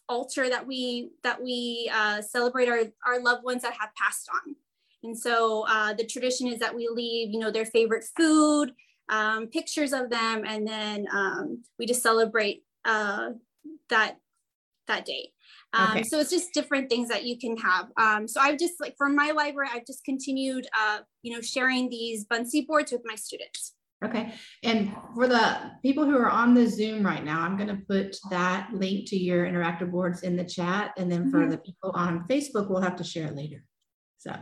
altar 0.07 0.49
that 0.49 0.65
we 0.65 1.11
that 1.23 1.41
we 1.41 1.89
uh, 1.93 2.21
celebrate 2.21 2.67
our, 2.67 2.81
our 3.05 3.21
loved 3.21 3.43
ones 3.43 3.61
that 3.61 3.73
have 3.79 3.89
passed 3.95 4.27
on. 4.33 4.55
And 5.03 5.17
so 5.17 5.65
uh, 5.69 5.93
the 5.93 6.05
tradition 6.05 6.47
is 6.47 6.59
that 6.59 6.75
we 6.75 6.89
leave, 6.91 7.31
you 7.31 7.39
know, 7.39 7.51
their 7.51 7.65
favorite 7.65 8.03
food, 8.17 8.73
um, 9.09 9.47
pictures 9.47 9.93
of 9.93 10.09
them, 10.09 10.43
and 10.45 10.67
then 10.67 11.05
um, 11.13 11.63
we 11.77 11.85
just 11.85 12.03
celebrate 12.03 12.63
uh, 12.85 13.29
that 13.89 14.17
that 14.87 15.05
day. 15.05 15.31
Um, 15.71 15.91
okay. 15.91 16.03
So 16.03 16.19
it's 16.19 16.31
just 16.31 16.53
different 16.53 16.89
things 16.89 17.09
that 17.09 17.25
you 17.25 17.37
can 17.37 17.55
have. 17.57 17.89
Um, 17.95 18.27
so 18.27 18.41
I've 18.41 18.57
just 18.57 18.73
like 18.81 18.95
for 18.97 19.07
my 19.07 19.31
library, 19.31 19.69
I've 19.71 19.85
just 19.85 20.03
continued, 20.03 20.67
uh, 20.77 20.99
you 21.21 21.33
know, 21.33 21.41
sharing 21.41 21.89
these 21.89 22.25
Buncee 22.25 22.65
boards 22.65 22.91
with 22.91 23.01
my 23.05 23.15
students. 23.15 23.75
Okay. 24.03 24.33
And 24.63 24.95
for 25.13 25.27
the 25.27 25.71
people 25.81 26.05
who 26.05 26.15
are 26.17 26.29
on 26.29 26.53
the 26.53 26.65
Zoom 26.67 27.05
right 27.05 27.23
now, 27.23 27.41
I'm 27.41 27.57
going 27.57 27.67
to 27.67 27.83
put 27.87 28.15
that 28.29 28.69
link 28.73 29.09
to 29.09 29.17
your 29.17 29.45
interactive 29.45 29.91
boards 29.91 30.23
in 30.23 30.37
the 30.37 30.45
chat. 30.45 30.93
And 30.97 31.11
then 31.11 31.29
for 31.29 31.39
mm-hmm. 31.39 31.51
the 31.51 31.57
people 31.57 31.91
on 31.93 32.25
Facebook, 32.29 32.69
we'll 32.69 32.81
have 32.81 32.95
to 32.95 33.03
share 33.03 33.27
it 33.27 33.35
later. 33.35 33.63
So, 34.17 34.33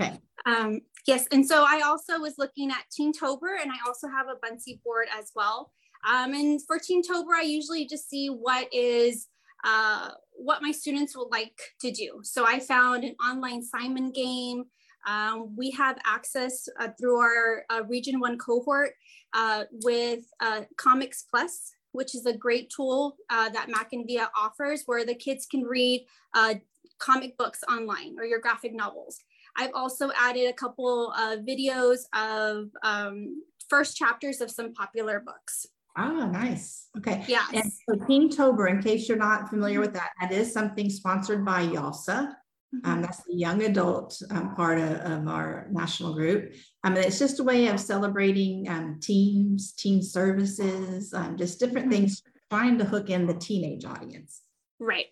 okay. 0.00 0.18
Um, 0.46 0.80
yes. 1.06 1.26
And 1.32 1.46
so 1.46 1.64
I 1.68 1.82
also 1.84 2.18
was 2.18 2.34
looking 2.38 2.70
at 2.70 2.84
Teentober 2.98 3.60
and 3.60 3.70
I 3.70 3.76
also 3.86 4.08
have 4.08 4.26
a 4.28 4.36
Buncee 4.46 4.80
board 4.84 5.08
as 5.18 5.30
well. 5.34 5.72
Um, 6.08 6.34
and 6.34 6.60
for 6.66 6.78
Teentober, 6.78 7.34
I 7.36 7.42
usually 7.42 7.86
just 7.86 8.08
see 8.08 8.28
what 8.28 8.72
is 8.72 9.28
uh, 9.64 10.10
what 10.32 10.62
my 10.62 10.70
students 10.70 11.16
would 11.16 11.30
like 11.30 11.58
to 11.80 11.90
do. 11.90 12.20
So 12.22 12.46
I 12.46 12.58
found 12.58 13.04
an 13.04 13.14
online 13.26 13.62
Simon 13.62 14.12
game. 14.12 14.64
Um, 15.06 15.54
we 15.56 15.70
have 15.72 15.98
access 16.06 16.68
uh, 16.80 16.88
through 16.98 17.18
our 17.18 17.64
uh, 17.70 17.82
Region 17.88 18.20
1 18.20 18.38
cohort 18.38 18.92
uh, 19.32 19.64
with 19.82 20.24
uh, 20.40 20.62
Comics 20.76 21.24
Plus, 21.30 21.72
which 21.92 22.14
is 22.14 22.26
a 22.26 22.36
great 22.36 22.70
tool 22.74 23.16
uh, 23.30 23.48
that 23.50 23.68
MackinVIA 23.68 24.28
offers 24.38 24.82
where 24.86 25.04
the 25.04 25.14
kids 25.14 25.46
can 25.46 25.62
read 25.62 26.06
uh, 26.34 26.54
comic 26.98 27.36
books 27.36 27.60
online 27.70 28.16
or 28.18 28.24
your 28.24 28.40
graphic 28.40 28.74
novels. 28.74 29.18
I've 29.56 29.72
also 29.74 30.10
added 30.18 30.48
a 30.48 30.52
couple 30.52 31.12
of 31.12 31.40
videos 31.40 32.00
of 32.14 32.70
um, 32.82 33.42
first 33.68 33.96
chapters 33.96 34.40
of 34.40 34.50
some 34.50 34.72
popular 34.72 35.20
books. 35.20 35.66
Ah, 35.96 36.26
nice. 36.26 36.88
Okay. 36.98 37.24
Yeah. 37.28 37.46
And 37.52 37.72
so 37.88 37.94
Teentober, 37.94 38.68
in 38.68 38.82
case 38.82 39.08
you're 39.08 39.18
not 39.18 39.48
familiar 39.48 39.78
with 39.78 39.92
that, 39.94 40.10
that 40.20 40.32
is 40.32 40.52
something 40.52 40.90
sponsored 40.90 41.44
by 41.44 41.66
YALSA. 41.66 42.34
Mm-hmm. 42.74 42.90
Um, 42.90 43.02
that's 43.02 43.22
the 43.24 43.34
young 43.34 43.62
adult 43.62 44.20
um, 44.30 44.54
part 44.54 44.78
of, 44.78 44.92
of, 45.00 45.28
our 45.28 45.68
national 45.70 46.14
group. 46.14 46.54
Um, 46.82 46.96
it's 46.96 47.18
just 47.18 47.40
a 47.40 47.44
way 47.44 47.68
of 47.68 47.78
celebrating 47.78 48.68
um, 48.68 48.98
teams, 49.00 49.72
team 49.72 50.02
services, 50.02 51.12
um, 51.12 51.36
just 51.36 51.60
different 51.60 51.88
mm-hmm. 51.88 52.02
things, 52.02 52.22
trying 52.50 52.78
to 52.78 52.84
hook 52.84 53.10
in 53.10 53.26
the 53.26 53.34
teenage 53.34 53.84
audience. 53.84 54.42
Right. 54.80 55.06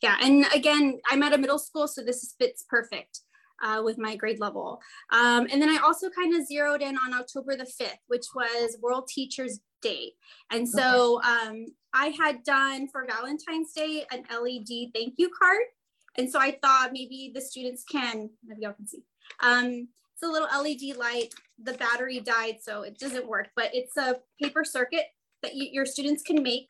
Yeah. 0.00 0.16
And 0.20 0.46
again, 0.54 1.00
I'm 1.10 1.22
at 1.22 1.32
a 1.32 1.38
middle 1.38 1.58
school, 1.58 1.88
so 1.88 2.02
this 2.02 2.34
fits 2.38 2.64
perfect. 2.68 3.20
Uh, 3.64 3.80
with 3.80 3.96
my 3.96 4.16
grade 4.16 4.40
level. 4.40 4.80
Um, 5.12 5.46
and 5.48 5.62
then 5.62 5.68
I 5.68 5.76
also 5.84 6.10
kind 6.10 6.34
of 6.34 6.44
zeroed 6.44 6.82
in 6.82 6.96
on 6.96 7.14
October 7.14 7.54
the 7.54 7.62
5th, 7.62 7.92
which 8.08 8.24
was 8.34 8.76
World 8.82 9.06
Teachers 9.06 9.60
Day. 9.80 10.14
And 10.50 10.68
so 10.68 11.18
okay. 11.18 11.28
um, 11.28 11.66
I 11.94 12.08
had 12.08 12.42
done 12.42 12.88
for 12.88 13.06
Valentine's 13.06 13.72
Day 13.72 14.04
an 14.10 14.24
LED 14.28 14.90
thank 14.92 15.14
you 15.16 15.30
card. 15.40 15.60
And 16.18 16.30
so 16.30 16.38
I 16.38 16.58
thought 16.62 16.90
maybe 16.92 17.32
the 17.34 17.40
students 17.40 17.84
can, 17.90 18.30
maybe 18.44 18.62
y'all 18.62 18.74
can 18.74 18.86
see. 18.86 19.02
Um, 19.40 19.88
it's 20.14 20.22
a 20.22 20.30
little 20.30 20.48
LED 20.48 20.96
light. 20.96 21.34
The 21.62 21.72
battery 21.74 22.20
died, 22.20 22.58
so 22.60 22.82
it 22.82 22.98
doesn't 22.98 23.26
work, 23.26 23.48
but 23.56 23.70
it's 23.72 23.96
a 23.96 24.16
paper 24.40 24.64
circuit 24.64 25.06
that 25.42 25.54
you, 25.54 25.68
your 25.72 25.86
students 25.86 26.22
can 26.22 26.42
make. 26.42 26.68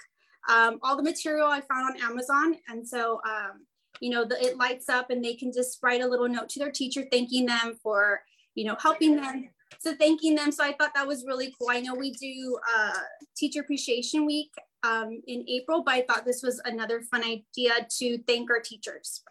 Um, 0.48 0.78
all 0.82 0.96
the 0.96 1.02
material 1.02 1.48
I 1.48 1.60
found 1.60 1.94
on 1.94 2.10
Amazon. 2.10 2.56
And 2.68 2.86
so, 2.86 3.20
um, 3.28 3.66
you 4.00 4.10
know, 4.10 4.24
the, 4.24 4.40
it 4.42 4.56
lights 4.56 4.88
up 4.88 5.10
and 5.10 5.24
they 5.24 5.34
can 5.34 5.52
just 5.52 5.78
write 5.82 6.00
a 6.00 6.06
little 6.06 6.28
note 6.28 6.48
to 6.50 6.58
their 6.58 6.70
teacher, 6.70 7.04
thanking 7.10 7.46
them 7.46 7.78
for, 7.82 8.22
you 8.54 8.64
know, 8.64 8.76
helping 8.80 9.16
them. 9.16 9.48
So 9.78 9.94
thanking 9.94 10.34
them. 10.34 10.50
So 10.52 10.64
I 10.64 10.72
thought 10.72 10.94
that 10.94 11.06
was 11.06 11.24
really 11.26 11.54
cool. 11.58 11.68
I 11.70 11.80
know 11.80 11.94
we 11.94 12.12
do 12.12 12.58
uh, 12.76 12.98
Teacher 13.36 13.60
Appreciation 13.60 14.26
Week 14.26 14.50
um, 14.82 15.20
in 15.26 15.44
April, 15.48 15.82
but 15.84 15.94
I 15.94 16.02
thought 16.02 16.24
this 16.24 16.42
was 16.42 16.60
another 16.64 17.02
fun 17.02 17.24
idea 17.24 17.86
to 17.98 18.18
thank 18.26 18.50
our 18.50 18.60
teachers. 18.60 19.22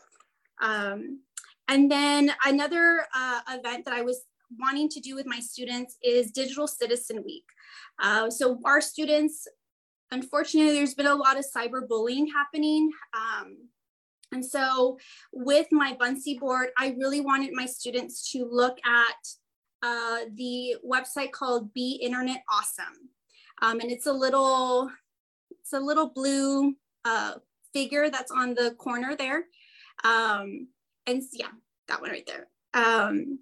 Um, 0.61 1.21
and 1.67 1.89
then 1.89 2.33
another 2.45 3.05
uh, 3.15 3.41
event 3.49 3.85
that 3.85 3.93
I 3.93 4.01
was 4.01 4.23
wanting 4.59 4.89
to 4.89 4.99
do 4.99 5.15
with 5.15 5.25
my 5.25 5.39
students 5.39 5.97
is 6.03 6.31
Digital 6.31 6.67
Citizen 6.67 7.23
Week. 7.23 7.45
Uh, 8.01 8.29
so 8.29 8.59
our 8.65 8.81
students, 8.81 9.47
unfortunately, 10.11 10.73
there's 10.73 10.93
been 10.93 11.07
a 11.07 11.15
lot 11.15 11.37
of 11.37 11.45
cyberbullying 11.45 12.25
happening. 12.33 12.91
Um, 13.13 13.69
and 14.33 14.45
so 14.45 14.97
with 15.31 15.67
my 15.71 15.95
Buncee 15.99 16.39
board, 16.39 16.69
I 16.77 16.95
really 16.97 17.21
wanted 17.21 17.51
my 17.53 17.65
students 17.65 18.31
to 18.31 18.45
look 18.45 18.77
at 18.85 19.27
uh, 19.83 20.25
the 20.35 20.75
website 20.87 21.31
called 21.31 21.73
Be 21.73 21.99
Internet 22.01 22.43
Awesome. 22.51 23.09
Um, 23.61 23.79
and 23.79 23.91
it's 23.91 24.07
a 24.07 24.13
little, 24.13 24.89
it's 25.71 25.81
a 25.81 25.85
little 25.85 26.09
blue 26.09 26.75
uh, 27.05 27.35
figure 27.73 28.09
that's 28.09 28.31
on 28.31 28.53
the 28.53 28.75
corner 28.77 29.15
there. 29.15 29.45
Um, 30.03 30.67
and 31.07 31.23
yeah, 31.31 31.47
that 31.87 32.01
one 32.01 32.11
right 32.11 32.27
there. 32.27 32.47
Um, 32.73 33.39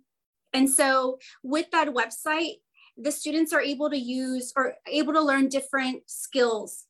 and 0.53 0.69
so 0.69 1.17
with 1.43 1.71
that 1.71 1.87
website, 1.87 2.57
the 2.97 3.11
students 3.11 3.51
are 3.51 3.61
able 3.61 3.89
to 3.89 3.97
use 3.97 4.53
or 4.55 4.75
able 4.87 5.13
to 5.13 5.21
learn 5.21 5.47
different 5.47 6.03
skills, 6.07 6.85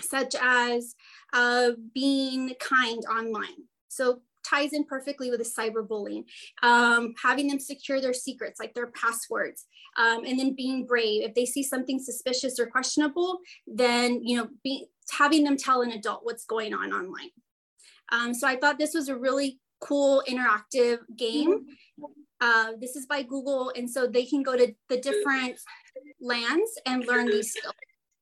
such 0.00 0.34
as 0.40 0.96
uh, 1.32 1.72
being 1.94 2.54
kind 2.58 3.04
online. 3.08 3.68
So 3.88 4.22
ties 4.44 4.72
in 4.72 4.84
perfectly 4.84 5.30
with 5.30 5.40
the 5.40 5.44
cyberbullying, 5.44 6.24
um, 6.62 7.14
having 7.22 7.48
them 7.48 7.58
secure 7.58 8.00
their 8.00 8.12
secrets, 8.12 8.60
like 8.60 8.74
their 8.74 8.88
passwords, 8.88 9.66
um, 9.96 10.24
and 10.24 10.38
then 10.38 10.54
being 10.54 10.86
brave. 10.86 11.22
If 11.22 11.34
they 11.34 11.46
see 11.46 11.62
something 11.62 11.98
suspicious 11.98 12.58
or 12.58 12.66
questionable, 12.66 13.38
then 13.66 14.22
you 14.24 14.36
know, 14.36 14.48
be, 14.62 14.86
having 15.10 15.44
them 15.44 15.56
tell 15.56 15.82
an 15.82 15.92
adult 15.92 16.20
what's 16.22 16.44
going 16.44 16.74
on 16.74 16.92
online. 16.92 17.30
Um, 18.12 18.34
so 18.34 18.46
I 18.46 18.56
thought 18.56 18.78
this 18.78 18.94
was 18.94 19.08
a 19.08 19.16
really 19.16 19.60
cool 19.80 20.22
interactive 20.28 20.98
game. 21.16 21.66
Uh, 22.40 22.72
this 22.80 22.96
is 22.96 23.06
by 23.06 23.22
Google, 23.22 23.72
and 23.76 23.88
so 23.88 24.06
they 24.06 24.24
can 24.24 24.42
go 24.42 24.56
to 24.56 24.74
the 24.88 24.98
different 24.98 25.58
lands 26.20 26.70
and 26.86 27.06
learn 27.06 27.26
these 27.26 27.52
skills. 27.52 27.74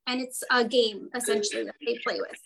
And 0.07 0.21
it's 0.21 0.43
a 0.51 0.65
game 0.65 1.09
essentially 1.15 1.65
that 1.65 1.77
they 1.85 1.99
play 2.05 2.19
with. 2.19 2.39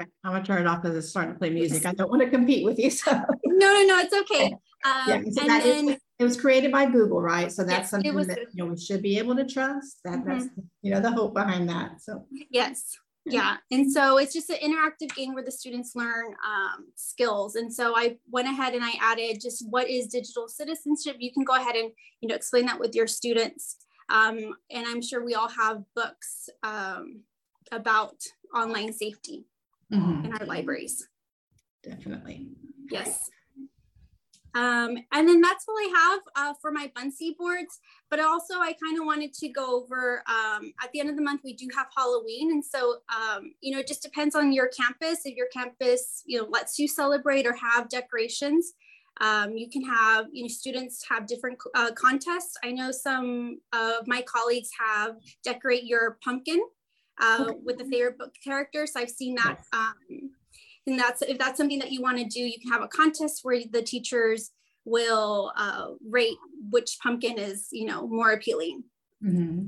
I'm 0.00 0.32
gonna 0.32 0.44
turn 0.44 0.62
it 0.62 0.66
off 0.66 0.82
because 0.82 0.96
it's 0.96 1.08
starting 1.08 1.34
to 1.34 1.38
play 1.38 1.50
music. 1.50 1.84
I 1.86 1.92
don't 1.92 2.10
want 2.10 2.22
to 2.22 2.30
compete 2.30 2.64
with 2.64 2.78
you. 2.78 2.90
So 2.98 3.12
no, 3.12 3.74
no, 3.74 3.82
no, 3.86 3.98
it's 3.98 4.14
okay. 4.14 4.52
Um, 4.84 5.08
yeah, 5.08 5.20
so 5.30 5.40
and 5.40 5.50
then, 5.50 5.88
is, 5.88 5.96
it 6.18 6.24
was 6.24 6.40
created 6.40 6.70
by 6.70 6.86
Google, 6.86 7.20
right? 7.20 7.50
So 7.50 7.64
that's 7.64 7.80
yes, 7.80 7.90
something 7.90 8.14
was, 8.14 8.28
that 8.28 8.38
you 8.38 8.64
know 8.64 8.66
we 8.66 8.78
should 8.78 9.02
be 9.02 9.18
able 9.18 9.34
to 9.36 9.44
trust. 9.44 9.98
That 10.04 10.20
mm-hmm. 10.20 10.28
that's 10.28 10.46
you 10.82 10.92
know 10.92 11.00
the 11.00 11.10
hope 11.10 11.34
behind 11.34 11.68
that. 11.68 12.00
So 12.00 12.26
yes, 12.50 12.96
yeah 13.30 13.56
and 13.70 13.90
so 13.90 14.18
it's 14.18 14.32
just 14.32 14.50
an 14.50 14.56
interactive 14.62 15.14
game 15.14 15.34
where 15.34 15.44
the 15.44 15.50
students 15.50 15.94
learn 15.94 16.34
um, 16.46 16.86
skills 16.94 17.56
and 17.56 17.72
so 17.72 17.94
i 17.96 18.16
went 18.30 18.48
ahead 18.48 18.74
and 18.74 18.84
i 18.84 18.92
added 19.00 19.40
just 19.40 19.64
what 19.70 19.88
is 19.88 20.06
digital 20.06 20.48
citizenship 20.48 21.16
you 21.18 21.32
can 21.32 21.44
go 21.44 21.54
ahead 21.54 21.76
and 21.76 21.90
you 22.20 22.28
know 22.28 22.34
explain 22.34 22.66
that 22.66 22.80
with 22.80 22.94
your 22.94 23.06
students 23.06 23.76
um, 24.08 24.54
and 24.70 24.86
i'm 24.86 25.02
sure 25.02 25.24
we 25.24 25.34
all 25.34 25.48
have 25.48 25.82
books 25.94 26.48
um, 26.62 27.20
about 27.72 28.16
online 28.54 28.92
safety 28.92 29.44
mm-hmm. 29.92 30.24
in 30.26 30.32
our 30.32 30.46
libraries 30.46 31.06
definitely 31.82 32.48
yes 32.90 33.30
um, 34.54 34.96
and 35.12 35.28
then 35.28 35.40
that's 35.40 35.64
all 35.68 35.76
I 35.76 35.92
have 35.94 36.20
uh, 36.34 36.54
for 36.60 36.72
my 36.72 36.90
Buncee 36.96 37.36
boards. 37.38 37.78
But 38.10 38.20
also, 38.20 38.54
I 38.54 38.74
kind 38.82 38.98
of 38.98 39.04
wanted 39.04 39.32
to 39.34 39.48
go 39.50 39.82
over 39.82 40.22
um, 40.26 40.72
at 40.82 40.90
the 40.92 41.00
end 41.00 41.10
of 41.10 41.16
the 41.16 41.22
month, 41.22 41.42
we 41.44 41.52
do 41.52 41.68
have 41.76 41.86
Halloween. 41.96 42.50
And 42.50 42.64
so, 42.64 42.96
um, 43.14 43.52
you 43.60 43.72
know, 43.72 43.80
it 43.80 43.86
just 43.86 44.02
depends 44.02 44.34
on 44.34 44.52
your 44.52 44.68
campus. 44.68 45.20
If 45.24 45.36
your 45.36 45.48
campus, 45.52 46.22
you 46.26 46.38
know, 46.38 46.48
lets 46.48 46.78
you 46.78 46.88
celebrate 46.88 47.46
or 47.46 47.54
have 47.54 47.88
decorations, 47.88 48.72
um, 49.20 49.56
you 49.56 49.68
can 49.68 49.82
have, 49.82 50.26
you 50.32 50.42
know, 50.42 50.48
students 50.48 51.04
have 51.08 51.26
different 51.26 51.58
uh, 51.74 51.90
contests. 51.94 52.54
I 52.64 52.72
know 52.72 52.90
some 52.90 53.60
of 53.72 54.06
my 54.06 54.22
colleagues 54.22 54.70
have 54.78 55.16
decorate 55.44 55.84
your 55.84 56.18
pumpkin 56.24 56.60
uh, 57.20 57.46
okay. 57.48 57.58
with 57.64 57.78
the 57.78 57.84
favorite 57.84 58.18
book 58.18 58.32
characters. 58.42 58.92
So 58.92 59.00
I've 59.00 59.10
seen 59.10 59.34
that. 59.36 59.60
Um, 59.72 60.30
and 60.88 60.98
that's 60.98 61.22
if 61.22 61.38
that's 61.38 61.58
something 61.58 61.78
that 61.78 61.92
you 61.92 62.02
want 62.02 62.18
to 62.18 62.24
do 62.24 62.40
you 62.40 62.58
can 62.60 62.72
have 62.72 62.82
a 62.82 62.88
contest 62.88 63.40
where 63.42 63.60
the 63.70 63.82
teachers 63.82 64.50
will 64.84 65.52
uh, 65.56 65.88
rate 66.08 66.36
which 66.70 66.98
pumpkin 67.02 67.38
is 67.38 67.68
you 67.70 67.86
know 67.86 68.06
more 68.08 68.32
appealing. 68.32 68.82
Mm-hmm. 69.24 69.66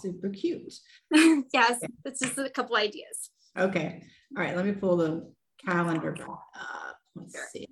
super 0.00 0.28
cute. 0.30 0.74
Yes 1.52 1.80
that's 2.04 2.20
just 2.20 2.38
a 2.38 2.50
couple 2.50 2.76
ideas. 2.76 3.30
Okay. 3.58 4.02
All 4.36 4.42
right 4.42 4.56
let 4.56 4.64
me 4.64 4.72
pull 4.72 4.96
the 4.96 5.32
calendar 5.66 6.16
up. 6.54 6.96
Let's 7.16 7.36
see. 7.52 7.68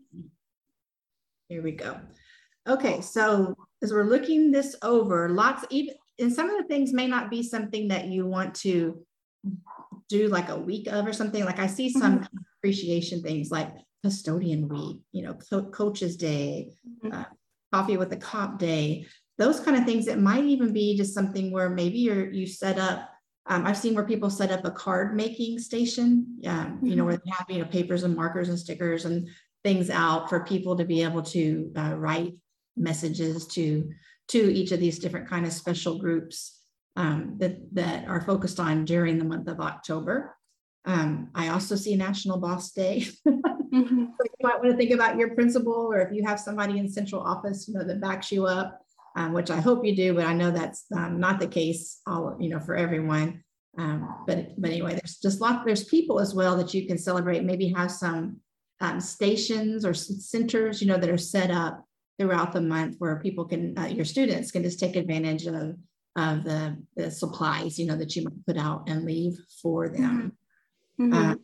Here 1.48 1.62
we 1.62 1.72
go. 1.72 2.00
Okay 2.68 3.00
so 3.00 3.54
as 3.82 3.92
we're 3.92 4.04
looking 4.04 4.50
this 4.50 4.74
over 4.82 5.28
lots 5.28 5.64
even 5.70 5.94
and 6.18 6.32
some 6.32 6.50
of 6.50 6.56
the 6.60 6.68
things 6.68 6.92
may 6.92 7.06
not 7.06 7.30
be 7.30 7.42
something 7.42 7.88
that 7.88 8.06
you 8.06 8.26
want 8.26 8.54
to 8.56 9.04
do 10.08 10.28
like 10.28 10.48
a 10.48 10.58
week 10.58 10.88
of 10.88 11.06
or 11.06 11.12
something. 11.12 11.44
Like 11.44 11.58
I 11.58 11.66
see 11.66 11.90
some 11.90 12.20
Mhm. 12.20 12.28
appreciation 12.58 13.22
things 13.22 13.50
like 13.50 13.72
custodian 14.02 14.68
week, 14.68 15.00
you 15.12 15.22
know, 15.22 15.34
co- 15.34 15.70
coaches 15.70 16.16
day, 16.16 16.72
Mhm. 17.04 17.12
uh, 17.14 17.24
coffee 17.72 17.96
with 17.96 18.10
the 18.10 18.16
cop 18.16 18.58
day, 18.58 19.06
those 19.36 19.60
kind 19.60 19.76
of 19.76 19.84
things. 19.84 20.06
It 20.08 20.18
might 20.18 20.44
even 20.44 20.72
be 20.72 20.96
just 20.96 21.14
something 21.14 21.52
where 21.52 21.70
maybe 21.70 21.98
you're 21.98 22.30
you 22.32 22.46
set 22.46 22.78
up. 22.78 23.10
Um, 23.46 23.64
I've 23.66 23.78
seen 23.78 23.94
where 23.94 24.04
people 24.06 24.30
set 24.30 24.50
up 24.50 24.64
a 24.64 24.70
card 24.70 25.14
making 25.16 25.58
station, 25.58 26.38
um, 26.46 26.80
you 26.82 26.96
know, 26.96 27.02
Mhm. 27.02 27.06
where 27.06 27.16
they 27.16 27.30
have 27.30 27.46
you 27.50 27.58
know 27.60 27.64
papers 27.66 28.02
and 28.02 28.16
markers 28.16 28.48
and 28.48 28.58
stickers 28.58 29.04
and 29.04 29.28
things 29.64 29.90
out 29.90 30.28
for 30.28 30.44
people 30.44 30.76
to 30.76 30.84
be 30.84 31.02
able 31.02 31.22
to 31.22 31.72
uh, 31.76 31.94
write 31.96 32.34
messages 32.76 33.46
to 33.48 33.90
to 34.28 34.52
each 34.52 34.72
of 34.72 34.80
these 34.80 34.98
different 34.98 35.28
kind 35.28 35.46
of 35.46 35.52
special 35.52 35.98
groups 35.98 36.60
um, 36.96 37.36
that 37.38 37.74
that 37.74 38.08
are 38.08 38.20
focused 38.20 38.60
on 38.60 38.84
during 38.84 39.18
the 39.18 39.24
month 39.24 39.48
of 39.48 39.60
October. 39.60 40.36
Um, 40.84 41.30
I 41.34 41.48
also 41.48 41.76
see 41.76 41.96
National 41.96 42.38
Boss 42.38 42.72
Day. 42.72 43.06
Mhm. 43.26 44.08
So 44.18 44.24
you 44.24 44.42
might 44.42 44.58
want 44.60 44.70
to 44.70 44.76
think 44.76 44.92
about 44.92 45.18
your 45.18 45.34
principal 45.34 45.74
or 45.74 46.00
if 46.00 46.12
you 46.12 46.24
have 46.26 46.40
somebody 46.40 46.78
in 46.78 46.88
central 46.88 47.20
office, 47.20 47.68
you 47.68 47.74
know, 47.74 47.84
that 47.84 48.00
backs 48.00 48.32
you 48.32 48.46
up, 48.46 48.80
um, 49.14 49.34
which 49.34 49.50
I 49.50 49.60
hope 49.60 49.84
you 49.84 49.94
do, 49.94 50.14
but 50.14 50.24
I 50.24 50.32
know 50.32 50.50
that's 50.50 50.86
um, 50.96 51.20
not 51.20 51.38
the 51.38 51.46
case 51.46 52.00
all, 52.06 52.36
you 52.40 52.48
know, 52.48 52.60
for 52.60 52.74
everyone. 52.74 53.44
Um, 53.76 54.24
but, 54.26 54.60
but 54.60 54.70
anyway, 54.70 54.92
there's 54.92 55.18
just 55.18 55.42
lot, 55.42 55.66
there's 55.66 55.84
people 55.84 56.18
as 56.18 56.34
well 56.34 56.56
that 56.56 56.72
you 56.72 56.86
can 56.86 56.96
celebrate, 56.96 57.44
maybe 57.44 57.68
have 57.68 57.90
some 57.90 58.38
um, 58.80 59.00
stations 59.00 59.84
or 59.84 59.92
centers, 59.92 60.80
you 60.80 60.88
know, 60.88 60.96
that 60.96 61.10
are 61.10 61.18
set 61.18 61.50
up 61.50 61.84
throughout 62.18 62.52
the 62.52 62.60
month 62.60 62.96
where 62.98 63.20
people 63.20 63.44
can, 63.44 63.78
uh, 63.78 63.86
your 63.86 64.04
students 64.04 64.50
can 64.50 64.62
just 64.62 64.80
take 64.80 64.96
advantage 64.96 65.46
of, 65.46 65.76
of 66.16 66.44
the, 66.44 66.76
the 66.96 67.10
supplies, 67.10 67.78
you 67.78 67.86
know, 67.86 67.96
that 67.96 68.16
you 68.16 68.24
might 68.24 68.46
put 68.46 68.56
out 68.56 68.88
and 68.88 69.04
leave 69.04 69.38
for 69.62 69.88
them. 69.88 70.32
Mhm. 71.00 71.14
Uh, 71.14 71.36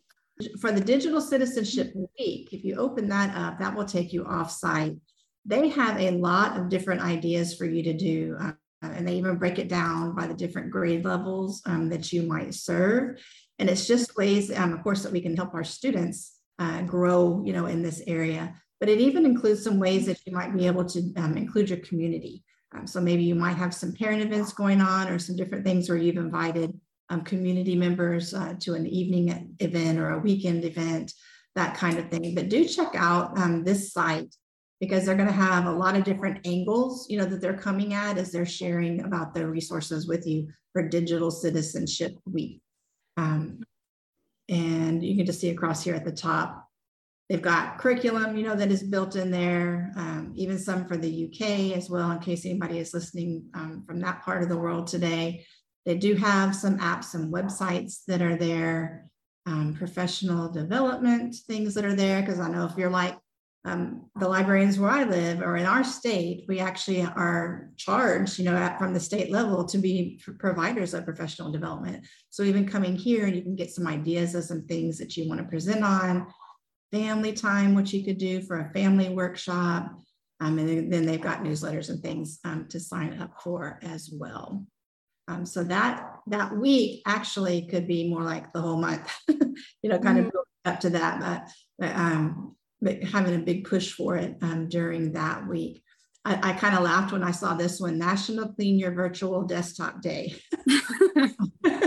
for 0.60 0.72
the 0.72 0.80
Digital 0.80 1.20
Citizenship 1.20 1.92
Week, 1.94 2.52
if 2.52 2.64
you 2.64 2.74
open 2.74 3.08
that 3.08 3.36
up, 3.36 3.60
that 3.60 3.76
will 3.76 3.84
take 3.84 4.12
you 4.12 4.24
off-site. 4.24 4.96
They 5.44 5.68
have 5.68 6.00
a 6.00 6.10
lot 6.10 6.58
of 6.58 6.68
different 6.68 7.02
ideas 7.02 7.54
for 7.54 7.66
you 7.66 7.84
to 7.84 7.92
do, 7.92 8.36
uh, 8.40 8.52
and 8.82 9.06
they 9.06 9.16
even 9.16 9.36
break 9.38 9.60
it 9.60 9.68
down 9.68 10.16
by 10.16 10.26
the 10.26 10.34
different 10.34 10.72
grade 10.72 11.04
levels 11.04 11.62
um, 11.66 11.88
that 11.90 12.12
you 12.12 12.24
might 12.24 12.52
serve. 12.52 13.22
And 13.60 13.70
it's 13.70 13.86
just 13.86 14.16
ways, 14.16 14.50
um, 14.50 14.72
of 14.72 14.82
course, 14.82 15.04
that 15.04 15.12
we 15.12 15.20
can 15.20 15.36
help 15.36 15.54
our 15.54 15.62
students 15.62 16.40
uh, 16.58 16.82
grow, 16.82 17.42
you 17.46 17.52
know, 17.52 17.66
in 17.66 17.82
this 17.82 18.02
area. 18.06 18.54
But 18.80 18.88
it 18.88 19.00
even 19.00 19.24
includes 19.24 19.62
some 19.62 19.78
ways 19.78 20.06
that 20.06 20.20
you 20.26 20.32
might 20.32 20.56
be 20.56 20.66
able 20.66 20.84
to 20.84 21.12
um, 21.16 21.36
include 21.36 21.70
your 21.70 21.78
community. 21.80 22.42
Um, 22.74 22.86
so 22.86 23.00
maybe 23.00 23.22
you 23.22 23.34
might 23.34 23.56
have 23.56 23.72
some 23.72 23.92
parent 23.92 24.22
events 24.22 24.52
going 24.52 24.80
on 24.80 25.08
or 25.08 25.18
some 25.18 25.36
different 25.36 25.64
things 25.64 25.88
where 25.88 25.98
you've 25.98 26.16
invited 26.16 26.78
um, 27.08 27.22
community 27.22 27.76
members 27.76 28.34
uh, 28.34 28.54
to 28.60 28.74
an 28.74 28.86
evening 28.86 29.54
event 29.60 29.98
or 29.98 30.10
a 30.10 30.18
weekend 30.18 30.64
event, 30.64 31.12
that 31.54 31.76
kind 31.76 31.98
of 31.98 32.10
thing. 32.10 32.34
But 32.34 32.48
do 32.48 32.64
check 32.64 32.94
out 32.94 33.38
um, 33.38 33.62
this 33.62 33.92
site 33.92 34.34
because 34.80 35.06
they're 35.06 35.14
going 35.14 35.28
to 35.28 35.32
have 35.32 35.66
a 35.66 35.72
lot 35.72 35.96
of 35.96 36.04
different 36.04 36.46
angles, 36.46 37.06
you 37.08 37.18
know, 37.18 37.24
that 37.24 37.40
they're 37.40 37.56
coming 37.56 37.94
at 37.94 38.18
as 38.18 38.32
they're 38.32 38.44
sharing 38.44 39.04
about 39.04 39.34
their 39.34 39.48
resources 39.48 40.08
with 40.08 40.26
you 40.26 40.48
for 40.72 40.88
Digital 40.88 41.30
Citizenship 41.30 42.16
Week. 42.30 42.60
Um, 43.16 43.60
and 44.48 45.02
you 45.02 45.16
can 45.16 45.26
just 45.26 45.40
see 45.40 45.50
across 45.50 45.82
here 45.82 45.94
at 45.94 46.04
the 46.04 46.12
top, 46.12 46.63
they've 47.28 47.42
got 47.42 47.78
curriculum, 47.78 48.36
you 48.36 48.44
know, 48.44 48.54
that 48.54 48.70
is 48.70 48.82
built 48.82 49.16
in 49.16 49.30
there, 49.30 49.92
um, 49.96 50.32
even 50.36 50.58
some 50.58 50.84
for 50.86 50.96
the 50.96 51.26
UK 51.26 51.76
as 51.76 51.88
well, 51.88 52.10
in 52.10 52.18
case 52.18 52.44
anybody 52.44 52.78
is 52.78 52.92
listening 52.92 53.44
um, 53.54 53.84
from 53.86 54.00
that 54.00 54.22
part 54.22 54.42
of 54.42 54.48
the 54.48 54.56
world 54.56 54.86
today. 54.86 55.44
They 55.86 55.96
do 55.96 56.14
have 56.14 56.54
some 56.54 56.78
apps 56.78 57.14
and 57.14 57.32
websites 57.32 58.04
that 58.06 58.22
are 58.22 58.36
there, 58.36 59.06
um, 59.46 59.74
professional 59.74 60.50
development 60.50 61.34
things 61.46 61.74
that 61.74 61.84
are 61.84 61.96
there. 61.96 62.20
Because 62.20 62.40
I 62.40 62.48
know 62.48 62.64
if 62.64 62.76
you're 62.76 62.90
like 62.90 63.18
um, 63.66 64.10
the 64.16 64.28
librarians 64.28 64.78
where 64.78 64.90
I 64.90 65.04
live 65.04 65.40
or 65.40 65.56
in 65.56 65.64
our 65.64 65.84
state, 65.84 66.44
we 66.48 66.60
actually 66.60 67.02
are 67.02 67.70
charged, 67.76 68.38
you 68.38 68.44
know, 68.44 68.56
at, 68.56 68.78
from 68.78 68.92
the 68.92 69.00
state 69.00 69.30
level 69.30 69.64
to 69.64 69.78
be 69.78 70.20
pr- 70.22 70.32
providers 70.32 70.92
of 70.92 71.06
professional 71.06 71.50
development. 71.50 72.06
So 72.28 72.42
even 72.42 72.68
coming 72.68 72.94
here, 72.94 73.26
you 73.26 73.42
can 73.42 73.56
get 73.56 73.70
some 73.70 73.86
ideas 73.86 74.34
of 74.34 74.44
some 74.44 74.66
things 74.66 74.98
that 74.98 75.16
you 75.16 75.28
want 75.28 75.40
to 75.40 75.48
present 75.48 75.82
on, 75.82 76.26
family 76.92 77.32
time, 77.32 77.74
what 77.74 77.92
you 77.92 78.04
could 78.04 78.18
do 78.18 78.40
for 78.42 78.60
a 78.60 78.72
family 78.72 79.08
workshop. 79.08 79.90
Um, 80.40 80.58
and 80.58 80.92
then, 80.92 81.06
they've 81.06 81.20
got 81.20 81.44
newsletters 81.44 81.90
and 81.90 82.02
things 82.02 82.40
um, 82.44 82.66
to 82.68 82.80
sign 82.80 83.20
up 83.20 83.40
for 83.42 83.78
as 83.82 84.10
well. 84.12 84.66
Um, 85.26 85.46
so 85.46 85.64
that 85.64 86.18
that 86.26 86.54
week 86.54 87.02
actually 87.06 87.66
could 87.66 87.86
be 87.86 88.10
more 88.10 88.22
like 88.22 88.52
the 88.52 88.60
whole 88.60 88.76
month, 88.76 89.10
you 89.28 89.88
know, 89.88 89.98
kind 89.98 90.18
of 90.18 90.32
up 90.64 90.80
to 90.80 90.90
that, 90.90 91.20
but, 91.20 91.50
but, 91.78 91.96
um, 91.96 92.56
but 92.82 93.02
having 93.02 93.34
a 93.34 93.38
big 93.44 93.64
push 93.64 93.92
for 93.92 94.16
it 94.16 94.36
um, 94.42 94.68
during 94.68 95.12
that 95.12 95.46
week. 95.46 95.82
I, 96.24 96.50
I 96.50 96.52
kind 96.54 96.76
of 96.76 96.82
laughed 96.82 97.12
when 97.12 97.22
I 97.22 97.30
saw 97.30 97.54
this 97.54 97.80
one, 97.80 97.98
National 97.98 98.52
Clean 98.52 98.78
Your 98.78 98.92
Virtual 98.92 99.42
Desktop 99.44 100.02
Day. 100.02 100.34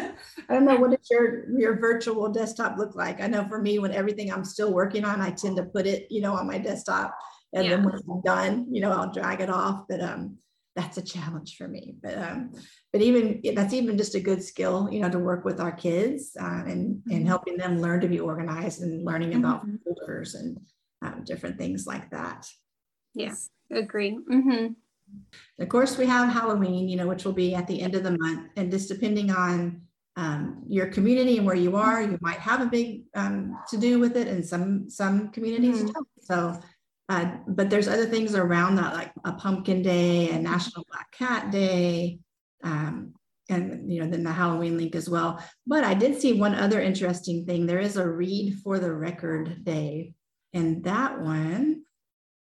I 0.50 0.54
don't 0.54 0.66
know 0.66 0.78
what 0.78 0.92
does 0.92 1.10
your 1.10 1.50
your 1.60 1.80
virtual 1.80 2.30
desktop 2.32 2.78
look 2.78 2.96
like. 2.96 3.22
I 3.22 3.28
know 3.28 3.48
for 3.48 3.62
me, 3.62 3.80
when 3.80 3.92
everything 3.92 4.32
I'm 4.32 4.46
still 4.46 4.74
working 4.74 5.04
on, 5.06 5.22
I 5.22 5.32
tend 5.32 5.58
to 5.58 5.64
put 5.64 5.86
it, 5.86 6.08
you 6.10 6.22
know, 6.22 6.34
on 6.34 6.48
my 6.48 6.58
desktop, 6.58 7.14
and 7.54 7.70
then 7.70 7.84
when 7.84 7.96
I'm 7.96 8.22
done, 8.22 8.68
you 8.74 8.82
know, 8.82 8.92
I'll 8.92 9.12
drag 9.12 9.42
it 9.42 9.50
off. 9.50 9.86
But 9.90 10.02
um, 10.02 10.38
that's 10.76 10.98
a 10.98 11.02
challenge 11.02 11.58
for 11.58 11.68
me. 11.68 11.96
But 12.02 12.18
um, 12.18 12.52
but 12.94 13.02
even 13.02 13.42
that's 13.56 13.74
even 13.74 13.98
just 13.98 14.16
a 14.16 14.20
good 14.22 14.44
skill, 14.44 14.88
you 14.92 15.02
know, 15.02 15.10
to 15.10 15.20
work 15.20 15.44
with 15.44 15.60
our 15.60 15.72
kids 15.72 16.38
uh, 16.40 16.64
and 16.66 17.04
and 17.10 17.24
Mhm. 17.24 17.28
helping 17.28 17.58
them 17.58 17.82
learn 17.82 18.02
to 18.02 18.08
be 18.08 18.20
organized 18.20 18.82
and 18.82 19.04
learning 19.04 19.36
about 19.36 19.66
Mhm. 19.66 19.80
folders 19.84 20.36
and 20.36 20.60
um, 21.02 21.24
different 21.26 21.58
things 21.58 21.86
like 21.86 22.10
that. 22.12 22.48
Yes, 23.14 23.50
agree. 23.72 24.12
hmm 24.12 24.68
Of 25.60 25.70
course, 25.70 25.98
we 25.98 26.06
have 26.06 26.32
Halloween, 26.32 26.88
you 26.88 26.96
know, 26.98 27.08
which 27.08 27.26
will 27.26 27.34
be 27.34 27.56
at 27.56 27.68
the 27.68 27.82
end 27.82 27.96
of 27.96 28.04
the 28.04 28.18
month, 28.18 28.52
and 28.56 28.72
just 28.72 28.88
depending 28.90 29.32
on 29.32 29.87
um, 30.18 30.64
your 30.68 30.88
community 30.88 31.38
and 31.38 31.46
where 31.46 31.56
you 31.56 31.76
are, 31.78 32.02
you 32.02 32.18
might 32.22 32.40
have 32.40 32.60
a 32.60 32.66
big 32.66 33.04
um, 33.16 33.58
to 33.70 33.78
do 33.78 34.00
with 34.00 34.18
it, 34.18 34.28
and 34.28 34.44
some 34.46 34.90
some 34.90 35.30
communities 35.30 35.84
Mhm. 35.84 35.94
don't. 35.94 36.08
So, 36.22 36.60
uh, 37.08 37.36
but 37.48 37.70
there's 37.70 37.88
other 37.88 38.08
things 38.08 38.34
around 38.36 38.76
that, 38.76 38.94
like 38.96 39.12
a 39.24 39.34
pumpkin 39.34 39.82
day, 39.84 40.32
a 40.32 40.40
National 40.40 40.84
Black 40.92 41.12
Cat 41.12 41.52
Day, 41.52 42.20
um, 42.64 43.14
and 43.48 43.92
you 43.94 44.02
know, 44.04 44.10
then 44.10 44.24
the 44.24 44.32
Halloween 44.32 44.76
link 44.78 44.96
as 44.96 45.08
well. 45.08 45.40
But 45.68 45.84
I 45.84 45.94
did 45.94 46.20
see 46.20 46.34
one 46.34 46.56
other 46.56 46.82
interesting 46.82 47.46
thing. 47.46 47.66
There 47.68 47.80
is 47.80 47.96
a 47.96 48.10
Read 48.10 48.56
for 48.64 48.80
the 48.80 48.92
Record 48.94 49.64
Day, 49.64 50.16
and 50.52 50.84
that 50.84 51.22
one 51.22 51.84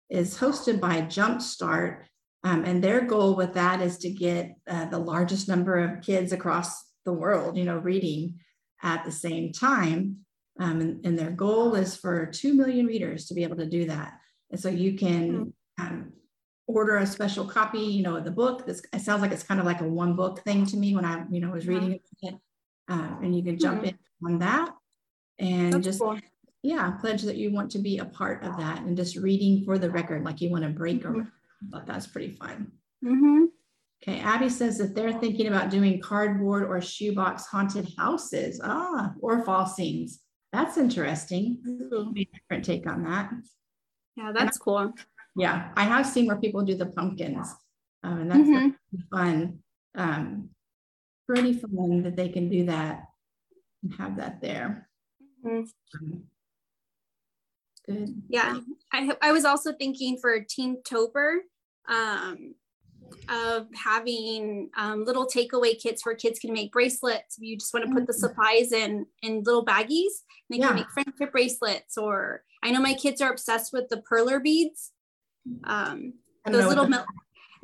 is 0.09 0.37
hosted 0.37 0.79
by 0.79 1.01
Jumpstart. 1.01 2.03
Um, 2.43 2.63
and 2.63 2.81
their 2.81 3.01
goal 3.01 3.35
with 3.35 3.53
that 3.55 3.81
is 3.81 3.97
to 3.97 4.09
get 4.09 4.55
uh, 4.67 4.85
the 4.85 4.99
largest 4.99 5.47
number 5.49 5.79
of 5.79 6.01
kids 6.01 6.31
across 6.31 6.84
the 7.05 7.13
world, 7.13 7.57
you 7.57 7.63
know, 7.63 7.77
reading 7.77 8.39
at 8.83 9.05
the 9.05 9.11
same 9.11 9.51
time. 9.51 10.25
Um, 10.59 10.79
and, 10.81 11.05
and 11.05 11.19
their 11.19 11.31
goal 11.31 11.75
is 11.75 11.95
for 11.95 12.25
2 12.27 12.53
million 12.53 12.85
readers 12.85 13.25
to 13.27 13.33
be 13.33 13.43
able 13.43 13.57
to 13.57 13.65
do 13.69 13.85
that. 13.85 14.19
And 14.51 14.59
so 14.59 14.69
you 14.69 14.97
can 14.97 15.53
um, 15.79 16.13
order 16.67 16.97
a 16.97 17.05
special 17.07 17.45
copy, 17.45 17.79
you 17.79 18.03
know, 18.03 18.15
of 18.17 18.23
the 18.25 18.31
book. 18.31 18.65
This 18.65 18.81
it 18.93 19.01
sounds 19.01 19.21
like 19.21 19.31
it's 19.31 19.43
kind 19.43 19.59
of 19.59 19.65
like 19.65 19.81
a 19.81 19.87
one 19.87 20.15
book 20.15 20.39
thing 20.41 20.65
to 20.67 20.77
me 20.77 20.95
when 20.95 21.05
I, 21.05 21.25
you 21.29 21.41
know, 21.41 21.51
was 21.51 21.67
reading 21.67 21.93
it. 22.21 22.35
Um, 22.87 23.19
and 23.23 23.35
you 23.35 23.43
can 23.43 23.57
jump 23.57 23.81
Mhm. 23.81 23.87
in 23.89 23.99
on 24.25 24.39
that 24.39 24.73
and 25.39 25.71
That's 25.71 25.85
just 25.85 25.99
cool. 25.99 26.19
yeah, 26.63 26.91
pledge 27.01 27.23
that 27.23 27.37
you 27.37 27.51
want 27.51 27.71
to 27.71 27.79
be 27.79 27.99
a 27.99 28.05
part 28.05 28.43
of 28.43 28.57
that 28.57 28.81
and 28.83 28.97
just 28.97 29.15
reading 29.17 29.63
for 29.65 29.77
the 29.77 29.89
record, 29.91 30.23
like 30.23 30.41
you 30.41 30.49
want 30.49 30.63
to 30.63 30.69
break 30.69 31.03
a 31.03 31.07
Mhm. 31.09 31.17
record. 31.17 31.31
I 31.73 31.81
that's 31.85 32.07
pretty 32.07 32.33
fun. 32.33 32.71
hmm 33.03 33.45
Okay, 34.03 34.19
Abby 34.19 34.49
says 34.49 34.77
that 34.77 34.93
they're 34.93 35.19
thinking 35.19 35.47
about 35.47 35.69
doing 35.71 35.99
cardboard 35.99 36.63
or 36.63 36.79
shoebox 36.81 37.45
haunted 37.47 37.91
houses, 37.97 38.61
ah, 38.63 39.13
or 39.19 39.43
fall 39.43 39.65
scenes. 39.65 40.21
That's 40.53 40.77
interesting. 40.77 41.59
Different 42.13 42.63
take 42.63 42.87
on 42.89 43.03
that. 43.03 43.31
Yeah, 44.15 44.31
that's 44.31 44.57
cool. 44.57 44.93
Yeah, 45.35 45.71
I 45.75 45.83
have 45.83 46.05
seen 46.05 46.27
where 46.27 46.37
people 46.37 46.63
do 46.63 46.75
the 46.75 46.85
pumpkins, 46.85 47.53
um, 48.03 48.19
and 48.21 48.31
that's 48.31 48.47
Mhm. 48.49 48.77
fun. 49.11 49.63
Um, 49.95 50.49
pretty 51.27 51.53
fun 51.53 52.03
that 52.03 52.15
they 52.15 52.29
can 52.29 52.49
do 52.49 52.65
that 52.67 53.07
and 53.83 53.93
have 53.95 54.17
that 54.17 54.39
there. 54.41 54.89
Mhm. 55.43 55.71
Um, 55.99 56.29
Good. 57.87 58.23
Yeah, 58.29 58.61
I 58.91 59.15
I 59.21 59.31
was 59.31 59.45
also 59.45 59.71
thinking 59.73 60.17
for 60.17 60.39
Teentober, 60.39 61.41
um, 61.87 62.55
of 63.29 63.67
having 63.73 64.69
um, 64.77 65.03
little 65.03 65.25
takeaway 65.27 65.79
kits 65.79 66.05
where 66.05 66.15
kids 66.15 66.39
can 66.39 66.53
make 66.53 66.71
bracelets. 66.71 67.37
You 67.39 67.57
just 67.57 67.73
want 67.73 67.85
to 67.87 67.91
put 67.93 68.05
the 68.07 68.13
Mm. 68.13 68.19
supplies 68.19 68.71
in 68.71 69.05
in 69.21 69.41
little 69.43 69.65
baggies, 69.65 70.11
they 70.49 70.57
Yeah. 70.57 70.67
can 70.67 70.75
make 70.75 70.89
friendship 70.91 71.31
bracelets. 71.31 71.97
Or 71.97 72.43
I 72.63 72.71
know 72.71 72.81
my 72.81 72.93
kids 72.93 73.21
are 73.21 73.31
obsessed 73.31 73.73
with 73.73 73.89
the 73.89 73.97
perler 74.09 74.41
beads. 74.41 74.91
Um, 75.63 76.13
I 76.45 76.51
don't 76.51 76.53
know 76.53 76.57
those 76.59 76.69
little 76.69 76.87
mel- 76.87 77.05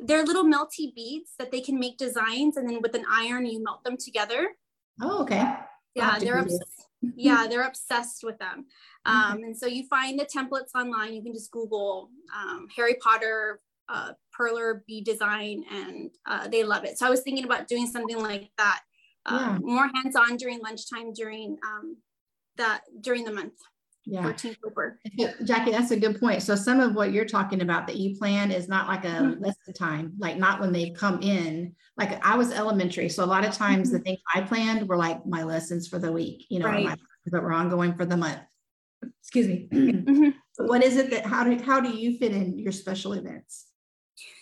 they're 0.00 0.24
little 0.24 0.44
melty 0.44 0.92
beads 0.94 1.30
that 1.38 1.52
they 1.52 1.60
can 1.60 1.78
make 1.78 1.96
designs, 1.96 2.56
and 2.56 2.68
then 2.68 2.80
with 2.82 2.94
an 2.96 3.04
iron 3.08 3.46
you 3.46 3.62
melt 3.62 3.84
them 3.84 3.96
together. 3.96 4.56
Oh, 5.00 5.22
okay. 5.22 5.54
Yeah, 5.94 6.18
they're 6.18 6.38
obs- 6.40 6.58
yeah 7.16 7.46
they're 7.48 7.66
obsessed 7.66 8.24
with 8.24 8.38
them. 8.38 8.66
Um, 9.04 9.34
okay. 9.34 9.42
And 9.44 9.56
so 9.58 9.66
you 9.66 9.86
find 9.88 10.18
the 10.18 10.24
templates 10.26 10.74
online. 10.74 11.14
You 11.14 11.22
can 11.22 11.32
just 11.32 11.50
Google 11.52 12.10
um, 12.36 12.66
Harry 12.76 12.94
Potter 13.00 13.60
uh, 13.88 14.12
perler 14.38 14.80
bee 14.86 15.02
design, 15.02 15.64
and 15.70 16.10
uh, 16.26 16.48
they 16.48 16.64
love 16.64 16.84
it. 16.84 16.98
So 16.98 17.06
I 17.06 17.10
was 17.10 17.20
thinking 17.20 17.44
about 17.44 17.68
doing 17.68 17.86
something 17.86 18.20
like 18.20 18.50
that, 18.58 18.80
um, 19.26 19.40
yeah. 19.40 19.58
more 19.74 19.90
hands-on 19.94 20.36
during 20.36 20.60
lunchtime 20.60 21.12
during 21.12 21.58
um, 21.66 21.96
that 22.56 22.82
during 23.00 23.24
the 23.24 23.32
month 23.32 23.54
yeah. 24.04 25.32
Jackie, 25.44 25.70
that's 25.70 25.92
a 25.92 25.98
good 25.98 26.18
point. 26.18 26.42
So 26.42 26.56
some 26.56 26.80
of 26.80 26.94
what 26.94 27.12
you're 27.12 27.24
talking 27.24 27.60
about, 27.62 27.86
the 27.86 27.94
E-plan 27.94 28.50
is 28.50 28.68
not 28.68 28.88
like 28.88 29.04
a 29.04 29.08
mm-hmm. 29.08 29.42
lesson 29.42 29.74
time, 29.74 30.12
like 30.18 30.38
not 30.38 30.60
when 30.60 30.72
they 30.72 30.90
come 30.90 31.22
in. 31.22 31.74
Like 31.96 32.24
I 32.24 32.36
was 32.36 32.52
elementary. 32.52 33.08
So 33.08 33.24
a 33.24 33.26
lot 33.26 33.44
of 33.44 33.52
times 33.52 33.88
mm-hmm. 33.88 33.98
the 33.98 34.02
things 34.02 34.18
I 34.34 34.40
planned 34.40 34.88
were 34.88 34.96
like 34.96 35.24
my 35.24 35.44
lessons 35.44 35.86
for 35.86 35.98
the 35.98 36.10
week, 36.10 36.46
you 36.48 36.58
know, 36.58 36.66
right. 36.66 36.84
my, 36.84 36.96
that 37.26 37.42
were 37.42 37.52
ongoing 37.52 37.94
for 37.94 38.04
the 38.04 38.16
month. 38.16 38.40
Excuse 39.20 39.46
me. 39.46 39.68
Mm-hmm. 39.72 40.66
what 40.66 40.82
is 40.82 40.96
it 40.96 41.10
that, 41.10 41.24
how 41.24 41.44
do, 41.44 41.62
how 41.62 41.80
do 41.80 41.90
you 41.90 42.18
fit 42.18 42.32
in 42.32 42.58
your 42.58 42.72
special 42.72 43.12
events? 43.12 43.66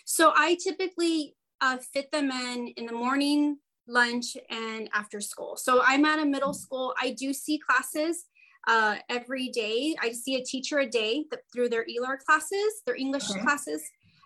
So 0.05 0.33
I 0.35 0.57
typically 0.63 1.35
uh, 1.61 1.77
fit 1.77 2.11
them 2.11 2.31
in 2.31 2.69
in 2.77 2.85
the 2.85 2.93
morning, 2.93 3.57
lunch, 3.87 4.37
and 4.49 4.89
after 4.93 5.21
school. 5.21 5.55
So 5.57 5.81
I'm 5.83 6.05
at 6.05 6.19
a 6.19 6.25
middle 6.25 6.53
school. 6.53 6.93
I 7.01 7.11
do 7.11 7.33
see 7.33 7.57
classes 7.57 8.25
uh, 8.67 8.97
every 9.09 9.49
day. 9.49 9.95
I 10.01 10.11
see 10.11 10.35
a 10.35 10.43
teacher 10.43 10.79
a 10.79 10.87
day 10.87 11.25
through 11.53 11.69
their 11.69 11.85
ELAR 11.85 12.17
classes, 12.17 12.81
their 12.85 12.95
English 12.95 13.29
okay. 13.29 13.41
classes. 13.41 13.83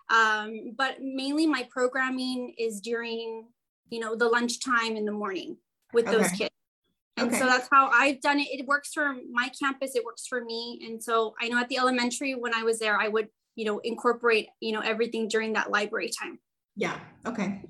Um, 0.08 0.74
but 0.76 1.02
mainly 1.02 1.46
my 1.46 1.66
programming 1.70 2.54
is 2.58 2.80
during, 2.80 3.48
you 3.90 3.98
know, 3.98 4.14
the 4.14 4.28
lunchtime 4.28 4.96
in 4.96 5.04
the 5.04 5.12
morning 5.12 5.56
with 5.92 6.06
okay. 6.06 6.16
those 6.16 6.30
kids. 6.30 6.50
And 7.16 7.28
okay. 7.28 7.38
so 7.38 7.46
that's 7.46 7.68
how 7.72 7.88
I've 7.88 8.20
done 8.20 8.38
it. 8.38 8.48
It 8.50 8.66
works 8.66 8.92
for 8.92 9.16
my 9.32 9.50
campus. 9.58 9.96
It 9.96 10.04
works 10.04 10.26
for 10.26 10.44
me. 10.44 10.82
And 10.86 11.02
so 11.02 11.34
I 11.40 11.48
know 11.48 11.58
at 11.58 11.68
the 11.68 11.78
elementary 11.78 12.34
when 12.34 12.54
I 12.54 12.62
was 12.62 12.78
there, 12.78 13.00
I 13.00 13.08
would, 13.08 13.28
you 13.56 13.64
know, 13.64 13.80
incorporate, 13.82 14.48
you 14.60 14.72
know, 14.72 14.80
everything 14.80 15.28
during 15.28 15.54
that 15.54 15.70
library 15.70 16.10
time. 16.10 16.38
Yeah. 16.76 16.98
Okay. 17.26 17.62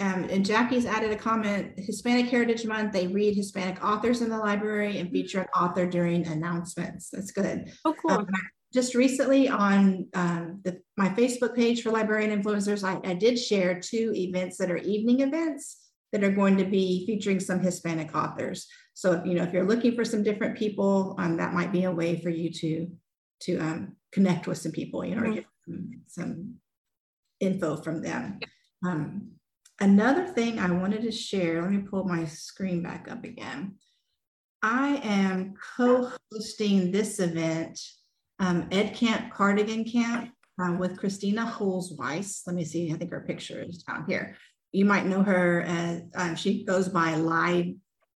Um, 0.00 0.24
and 0.30 0.46
Jackie's 0.46 0.86
added 0.86 1.10
a 1.10 1.16
comment, 1.16 1.72
Hispanic 1.76 2.26
Heritage 2.26 2.64
Month, 2.64 2.92
they 2.92 3.08
read 3.08 3.34
Hispanic 3.34 3.84
authors 3.84 4.22
in 4.22 4.30
the 4.30 4.38
library 4.38 4.98
and 4.98 5.10
feature 5.10 5.40
an 5.40 5.48
author 5.56 5.86
during 5.86 6.26
announcements. 6.26 7.10
That's 7.10 7.32
good. 7.32 7.72
Oh, 7.84 7.94
cool. 7.94 8.18
Um, 8.18 8.26
just 8.72 8.94
recently 8.94 9.48
on 9.48 10.06
um, 10.14 10.60
the, 10.62 10.80
my 10.96 11.08
Facebook 11.10 11.56
page 11.56 11.82
for 11.82 11.90
librarian 11.90 12.42
influencers, 12.42 12.84
I, 12.84 13.00
I, 13.08 13.14
did 13.14 13.38
share 13.38 13.80
two 13.80 14.12
events 14.14 14.58
that 14.58 14.70
are 14.70 14.76
evening 14.76 15.20
events 15.20 15.78
that 16.12 16.22
are 16.22 16.30
going 16.30 16.58
to 16.58 16.64
be 16.64 17.06
featuring 17.06 17.40
some 17.40 17.60
Hispanic 17.60 18.14
authors. 18.14 18.66
So, 18.92 19.12
if, 19.12 19.26
you 19.26 19.34
know, 19.34 19.42
if 19.42 19.52
you're 19.52 19.66
looking 19.66 19.94
for 19.94 20.04
some 20.04 20.22
different 20.22 20.56
people, 20.56 21.16
um, 21.18 21.38
that 21.38 21.54
might 21.54 21.72
be 21.72 21.84
a 21.84 21.90
way 21.90 22.20
for 22.20 22.28
you 22.28 22.52
to 22.52 22.88
to 23.40 23.58
um, 23.58 23.96
connect 24.12 24.46
with 24.46 24.58
some 24.58 24.72
people, 24.72 25.04
you 25.04 25.14
know, 25.14 25.22
mm-hmm. 25.22 25.32
or 25.32 25.34
get 25.34 25.46
some, 25.64 26.00
some 26.06 26.54
info 27.40 27.76
from 27.76 28.02
them. 28.02 28.38
Um, 28.84 29.38
Another 29.80 30.26
thing 30.26 30.58
I 30.58 30.70
wanted 30.72 31.02
to 31.02 31.12
share, 31.12 31.62
let 31.62 31.70
me 31.70 31.78
pull 31.78 32.04
my 32.04 32.24
screen 32.24 32.82
back 32.82 33.06
up 33.08 33.22
again. 33.22 33.76
I 34.60 34.96
am 35.04 35.54
co-hosting 35.76 36.90
this 36.90 37.20
event, 37.20 37.78
um, 38.40 38.66
Ed 38.72 38.96
Camp 38.96 39.32
Cardigan 39.32 39.84
Camp 39.84 40.32
uh, 40.60 40.72
with 40.72 41.00
Kristina 41.00 41.48
Holzweiss. 41.48 42.42
Let 42.44 42.56
me 42.56 42.64
see, 42.64 42.92
I 42.92 42.96
think 42.96 43.12
her 43.12 43.20
picture 43.20 43.62
is 43.62 43.84
down 43.84 44.04
here. 44.08 44.36
You 44.72 44.84
might 44.84 45.06
know 45.06 45.22
her 45.22 45.62
as, 45.62 46.02
um, 46.16 46.34
she 46.34 46.64
goes 46.64 46.88
by 46.88 47.14
Li 47.14 47.76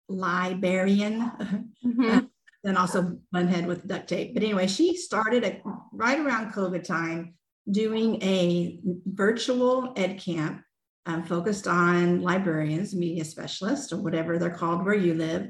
Librarian, 0.09 1.21
mm-hmm. 1.85 2.19
And 2.65 2.77
also 2.77 3.19
Bunhead 3.35 3.67
with 3.67 3.87
duct 3.87 4.09
tape. 4.09 4.35
But 4.35 4.43
anyway, 4.43 4.67
she 4.67 4.97
started 4.97 5.45
at, 5.45 5.63
right 5.93 6.19
around 6.19 6.53
COVID 6.53 6.85
time 6.85 7.35
doing 7.71 8.23
a 8.23 8.81
virtual 9.07 9.93
Ed 9.97 10.19
Camp 10.19 10.63
um, 11.07 11.25
focused 11.25 11.67
on 11.67 12.21
librarians, 12.21 12.95
media 12.95 13.25
specialists, 13.25 13.93
or 13.93 14.03
whatever 14.03 14.39
they're 14.39 14.51
called 14.51 14.85
where 14.85 14.95
you 14.95 15.15
live. 15.15 15.49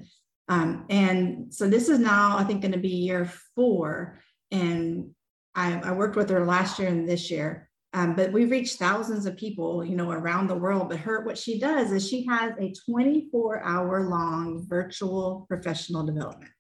Um, 0.49 0.87
and 0.89 1.53
so 1.53 1.69
this 1.69 1.89
is 1.89 1.99
now, 1.99 2.39
I 2.39 2.45
think, 2.45 2.63
going 2.63 2.73
to 2.73 2.79
be 2.79 2.89
year 2.89 3.31
four. 3.55 4.21
And 4.51 5.11
I, 5.55 5.79
I, 5.81 5.93
worked 5.93 6.17
with 6.17 6.31
her 6.31 6.47
last 6.47 6.79
year 6.79 6.89
and 6.89 7.07
this 7.07 7.31
year. 7.31 7.69
Um, 7.93 8.15
but 8.15 8.33
we've 8.33 8.51
reached 8.51 8.79
thousands 8.79 9.27
of 9.27 9.37
people, 9.37 9.85
you 9.85 9.97
know, 9.97 10.11
around 10.11 10.47
the 10.47 10.55
world. 10.55 10.89
But 10.89 11.01
her, 11.01 11.25
what 11.25 11.37
she 11.37 11.59
does 11.59 11.91
is 11.93 12.09
she 12.09 12.25
has 12.27 12.53
a 12.59 12.73
24 12.91 13.63
hour 13.63 14.09
long 14.09 14.65
virtual 14.69 15.45
professional 15.49 16.05
development. 16.05 16.53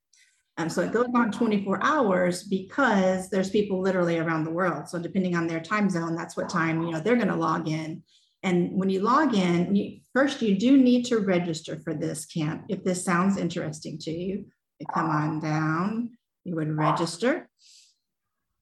Um, 0.58 0.68
so 0.68 0.82
it 0.82 0.92
goes 0.92 1.06
on 1.14 1.30
24 1.30 1.82
hours 1.82 2.42
because 2.42 3.30
there's 3.30 3.50
people 3.50 3.80
literally 3.80 4.18
around 4.18 4.44
the 4.44 4.50
world. 4.50 4.88
So 4.88 4.98
depending 4.98 5.36
on 5.36 5.46
their 5.46 5.60
time 5.60 5.88
zone, 5.88 6.16
that's 6.16 6.36
what 6.36 6.48
time, 6.48 6.82
you 6.82 6.90
know, 6.90 7.00
they're 7.00 7.16
going 7.16 7.28
to 7.28 7.36
log 7.36 7.68
in 7.68 8.02
and 8.42 8.72
when 8.72 8.88
you 8.88 9.00
log 9.00 9.34
in, 9.34 9.74
you, 9.74 10.00
first 10.12 10.42
you 10.42 10.56
do 10.56 10.76
need 10.76 11.04
to 11.06 11.18
register 11.18 11.76
for 11.76 11.94
this 11.94 12.24
camp. 12.24 12.66
If 12.68 12.84
this 12.84 13.04
sounds 13.04 13.36
interesting 13.36 13.98
to 13.98 14.12
you, 14.12 14.46
you 14.78 14.86
come 14.92 15.10
on 15.10 15.40
down, 15.40 16.10
you 16.44 16.54
would 16.54 16.76
register. 16.76 17.48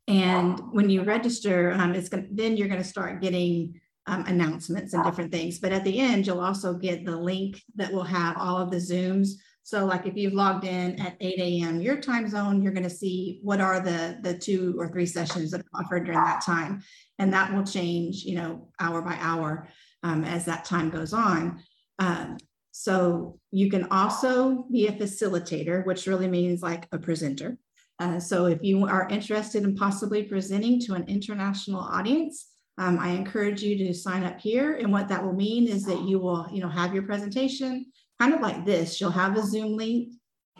And 0.08 0.58
when 0.72 0.88
you 0.88 1.02
register, 1.02 1.72
um, 1.72 1.94
it's 1.94 2.08
going 2.08 2.28
then 2.30 2.56
you're 2.56 2.68
going 2.68 2.82
to 2.82 2.88
start 2.88 3.20
getting 3.20 3.80
um, 4.06 4.24
announcements 4.26 4.94
and 4.94 5.04
different 5.04 5.32
things. 5.32 5.58
But 5.58 5.72
at 5.72 5.84
the 5.84 5.98
end, 5.98 6.26
you'll 6.26 6.40
also 6.40 6.74
get 6.74 7.04
the 7.04 7.16
link 7.16 7.60
that 7.74 7.92
will 7.92 8.04
have 8.04 8.36
all 8.38 8.56
of 8.56 8.70
the 8.70 8.76
Zooms. 8.76 9.30
So 9.66 9.84
like 9.84 10.06
if 10.06 10.16
you've 10.16 10.32
logged 10.32 10.64
in 10.64 10.94
at 11.00 11.16
8 11.20 11.40
a.m. 11.40 11.80
your 11.80 12.00
time 12.00 12.28
zone, 12.28 12.62
you're 12.62 12.72
going 12.72 12.84
to 12.84 12.88
see 12.88 13.40
what 13.42 13.60
are 13.60 13.80
the, 13.80 14.16
the 14.22 14.38
two 14.38 14.76
or 14.78 14.86
three 14.86 15.06
sessions 15.06 15.50
that 15.50 15.60
are 15.60 15.80
offered 15.82 16.04
during 16.04 16.22
that 16.22 16.40
time 16.40 16.84
and 17.18 17.32
that 17.32 17.52
will 17.52 17.64
change, 17.64 18.22
you 18.22 18.36
know, 18.36 18.68
hour 18.78 19.02
by 19.02 19.16
hour 19.18 19.68
um, 20.04 20.22
as 20.22 20.44
that 20.44 20.66
time 20.66 20.88
goes 20.88 21.12
on. 21.12 21.60
Um, 21.98 22.36
so 22.70 23.40
you 23.50 23.68
can 23.68 23.88
also 23.90 24.66
be 24.70 24.86
a 24.86 24.92
facilitator, 24.92 25.84
which 25.84 26.06
really 26.06 26.28
means 26.28 26.62
like 26.62 26.86
a 26.92 26.98
presenter. 26.98 27.58
Uh, 27.98 28.20
so 28.20 28.46
if 28.46 28.62
you 28.62 28.86
are 28.86 29.08
interested 29.08 29.64
in 29.64 29.74
possibly 29.74 30.22
presenting 30.22 30.78
to 30.82 30.94
an 30.94 31.08
international 31.08 31.80
audience, 31.80 32.50
um, 32.78 33.00
I 33.00 33.08
encourage 33.08 33.64
you 33.64 33.76
to 33.78 33.92
sign 33.92 34.22
up 34.22 34.38
here. 34.38 34.76
And 34.76 34.92
what 34.92 35.08
that 35.08 35.24
will 35.24 35.34
mean 35.34 35.66
is 35.66 35.84
that 35.86 36.02
you 36.02 36.20
will, 36.20 36.46
you 36.52 36.60
know, 36.60 36.68
have 36.68 36.94
your 36.94 37.02
presentation 37.02 37.86
kind 38.20 38.34
of 38.34 38.40
like 38.40 38.64
this. 38.64 39.00
You'll 39.00 39.10
have 39.10 39.36
a 39.36 39.42
Zoom 39.42 39.76
link 39.76 40.12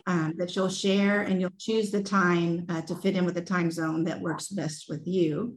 um, 0.06 0.34
that 0.38 0.54
you'll 0.54 0.68
share 0.68 1.22
and 1.22 1.40
you'll 1.40 1.50
choose 1.58 1.90
the 1.90 2.02
time 2.02 2.66
uh, 2.68 2.82
to 2.82 2.94
fit 2.96 3.16
in 3.16 3.24
with 3.24 3.34
the 3.34 3.42
time 3.42 3.70
zone 3.70 4.04
that 4.04 4.20
works 4.20 4.48
best 4.48 4.86
with 4.88 5.06
you. 5.06 5.56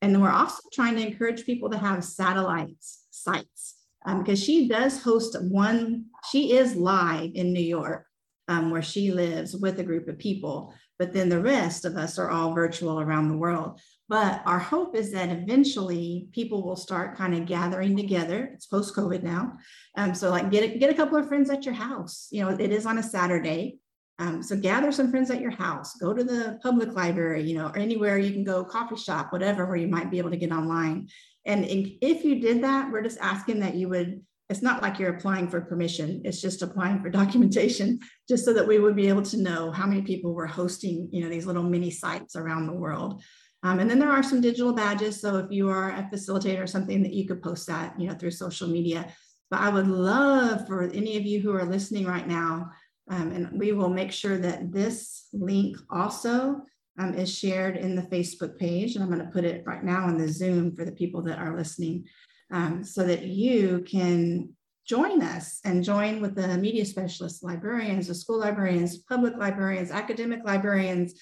And 0.00 0.14
then 0.14 0.22
we're 0.22 0.30
also 0.30 0.62
trying 0.72 0.94
to 0.96 1.06
encourage 1.06 1.44
people 1.44 1.70
to 1.70 1.78
have 1.78 2.04
satellites 2.04 3.06
sites 3.10 3.74
um, 4.06 4.22
because 4.22 4.42
she 4.42 4.68
does 4.68 5.02
host 5.02 5.36
one, 5.42 6.06
she 6.30 6.52
is 6.52 6.76
live 6.76 7.32
in 7.34 7.52
New 7.52 7.60
York 7.60 8.06
um, 8.46 8.70
where 8.70 8.82
she 8.82 9.10
lives 9.10 9.56
with 9.56 9.78
a 9.80 9.84
group 9.84 10.08
of 10.08 10.18
people, 10.18 10.72
but 10.98 11.12
then 11.12 11.28
the 11.28 11.42
rest 11.42 11.84
of 11.84 11.96
us 11.96 12.18
are 12.18 12.30
all 12.30 12.54
virtual 12.54 13.00
around 13.00 13.28
the 13.28 13.36
world. 13.36 13.80
But 14.08 14.42
our 14.46 14.58
hope 14.58 14.96
is 14.96 15.12
that 15.12 15.28
eventually 15.28 16.28
people 16.32 16.64
will 16.64 16.76
start 16.76 17.16
kind 17.16 17.34
of 17.34 17.44
gathering 17.44 17.96
together. 17.96 18.50
It's 18.54 18.66
post 18.66 18.96
COVID 18.96 19.22
now. 19.22 19.58
Um, 19.96 20.14
so 20.14 20.30
like 20.30 20.50
get 20.50 20.64
a, 20.64 20.78
get 20.78 20.90
a 20.90 20.94
couple 20.94 21.18
of 21.18 21.28
friends 21.28 21.50
at 21.50 21.66
your 21.66 21.74
house. 21.74 22.28
You 22.30 22.42
know, 22.42 22.48
it 22.48 22.72
is 22.72 22.86
on 22.86 22.98
a 22.98 23.02
Saturday. 23.02 23.78
Um, 24.18 24.42
so 24.42 24.56
gather 24.56 24.90
some 24.90 25.10
friends 25.10 25.30
at 25.30 25.40
your 25.40 25.52
house, 25.52 25.94
go 25.96 26.12
to 26.12 26.24
the 26.24 26.58
public 26.62 26.92
library, 26.92 27.42
you 27.42 27.56
know, 27.56 27.68
or 27.68 27.78
anywhere 27.78 28.18
you 28.18 28.32
can 28.32 28.42
go, 28.42 28.64
coffee 28.64 28.96
shop, 28.96 29.32
whatever, 29.32 29.66
where 29.66 29.76
you 29.76 29.86
might 29.86 30.10
be 30.10 30.18
able 30.18 30.30
to 30.30 30.36
get 30.36 30.50
online. 30.50 31.08
And 31.46 31.64
if 31.68 32.24
you 32.24 32.40
did 32.40 32.64
that, 32.64 32.90
we're 32.90 33.02
just 33.02 33.20
asking 33.20 33.60
that 33.60 33.74
you 33.74 33.88
would, 33.90 34.20
it's 34.48 34.62
not 34.62 34.82
like 34.82 34.98
you're 34.98 35.14
applying 35.14 35.48
for 35.48 35.60
permission, 35.60 36.22
it's 36.24 36.40
just 36.40 36.62
applying 36.62 37.00
for 37.00 37.10
documentation, 37.10 38.00
just 38.28 38.44
so 38.44 38.52
that 38.54 38.66
we 38.66 38.80
would 38.80 38.96
be 38.96 39.08
able 39.08 39.22
to 39.22 39.40
know 39.40 39.70
how 39.70 39.86
many 39.86 40.02
people 40.02 40.34
were 40.34 40.46
hosting, 40.46 41.08
you 41.12 41.22
know, 41.22 41.28
these 41.28 41.46
little 41.46 41.62
mini 41.62 41.90
sites 41.90 42.34
around 42.34 42.66
the 42.66 42.72
world. 42.72 43.22
Um, 43.62 43.80
and 43.80 43.90
then 43.90 43.98
there 43.98 44.12
are 44.12 44.22
some 44.22 44.40
digital 44.40 44.72
badges. 44.72 45.20
So 45.20 45.36
if 45.36 45.50
you 45.50 45.68
are 45.68 45.90
a 45.90 46.08
facilitator 46.12 46.62
or 46.62 46.66
something 46.66 47.02
that 47.02 47.12
you 47.12 47.26
could 47.26 47.42
post 47.42 47.66
that, 47.66 47.98
you 47.98 48.08
know, 48.08 48.14
through 48.14 48.30
social 48.30 48.68
media. 48.68 49.12
But 49.50 49.60
I 49.60 49.68
would 49.70 49.88
love 49.88 50.66
for 50.66 50.84
any 50.84 51.16
of 51.16 51.24
you 51.24 51.40
who 51.40 51.54
are 51.54 51.64
listening 51.64 52.06
right 52.06 52.28
now 52.28 52.70
um, 53.10 53.32
and 53.32 53.58
we 53.58 53.72
will 53.72 53.88
make 53.88 54.12
sure 54.12 54.38
that 54.38 54.72
this 54.72 55.28
link 55.32 55.76
also 55.90 56.62
um, 56.98 57.14
is 57.14 57.34
shared 57.34 57.76
in 57.76 57.94
the 57.94 58.02
Facebook 58.02 58.58
page. 58.58 58.94
And 58.94 59.02
I'm 59.02 59.10
going 59.10 59.24
to 59.24 59.32
put 59.32 59.44
it 59.44 59.64
right 59.66 59.82
now 59.82 60.04
on 60.04 60.18
the 60.18 60.28
Zoom 60.28 60.74
for 60.74 60.84
the 60.84 60.92
people 60.92 61.22
that 61.22 61.38
are 61.38 61.56
listening 61.56 62.04
um, 62.52 62.84
so 62.84 63.04
that 63.04 63.24
you 63.24 63.84
can 63.88 64.50
join 64.86 65.22
us 65.22 65.60
and 65.64 65.84
join 65.84 66.20
with 66.20 66.34
the 66.34 66.48
media 66.58 66.84
specialists, 66.84 67.42
librarians, 67.42 68.08
the 68.08 68.14
school 68.14 68.38
librarians, 68.38 68.98
public 68.98 69.36
librarians, 69.36 69.90
academic 69.90 70.40
librarians, 70.44 71.14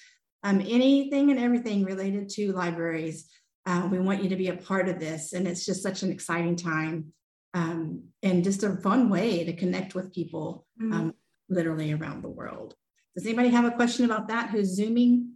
um, 0.43 0.61
anything 0.61 1.31
and 1.31 1.39
everything 1.39 1.83
related 1.83 2.29
to 2.29 2.51
libraries. 2.53 3.29
Uh, 3.65 3.87
we 3.91 3.99
want 3.99 4.23
you 4.23 4.29
to 4.29 4.35
be 4.35 4.47
a 4.47 4.55
part 4.55 4.87
of 4.87 4.99
this. 4.99 5.33
And 5.33 5.47
it's 5.47 5.65
just 5.65 5.83
such 5.83 6.03
an 6.03 6.11
exciting 6.11 6.55
time 6.55 7.13
um, 7.53 8.03
and 8.23 8.43
just 8.43 8.63
a 8.63 8.77
fun 8.77 9.09
way 9.09 9.43
to 9.43 9.53
connect 9.53 9.93
with 9.95 10.13
people. 10.13 10.65
Mm-hmm 10.81 10.93
um, 10.93 11.13
literally 11.49 11.93
around 11.93 12.23
the 12.23 12.29
world. 12.29 12.75
Does 13.15 13.25
anybody 13.25 13.49
have 13.49 13.65
a 13.65 13.71
question 13.71 14.05
about 14.05 14.27
that 14.27 14.49
who's 14.49 14.75
Zooming? 14.75 15.33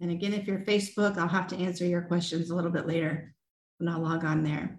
And 0.00 0.10
again, 0.10 0.32
if 0.32 0.46
you're 0.46 0.60
Facebook, 0.60 1.18
I'll 1.18 1.28
have 1.28 1.48
to 1.48 1.56
answer 1.56 1.84
your 1.84 2.02
questions 2.02 2.50
a 2.50 2.54
little 2.54 2.70
bit 2.70 2.86
later 2.86 3.34
when 3.78 3.88
I 3.88 3.96
log 3.96 4.24
on 4.24 4.42
there. 4.42 4.78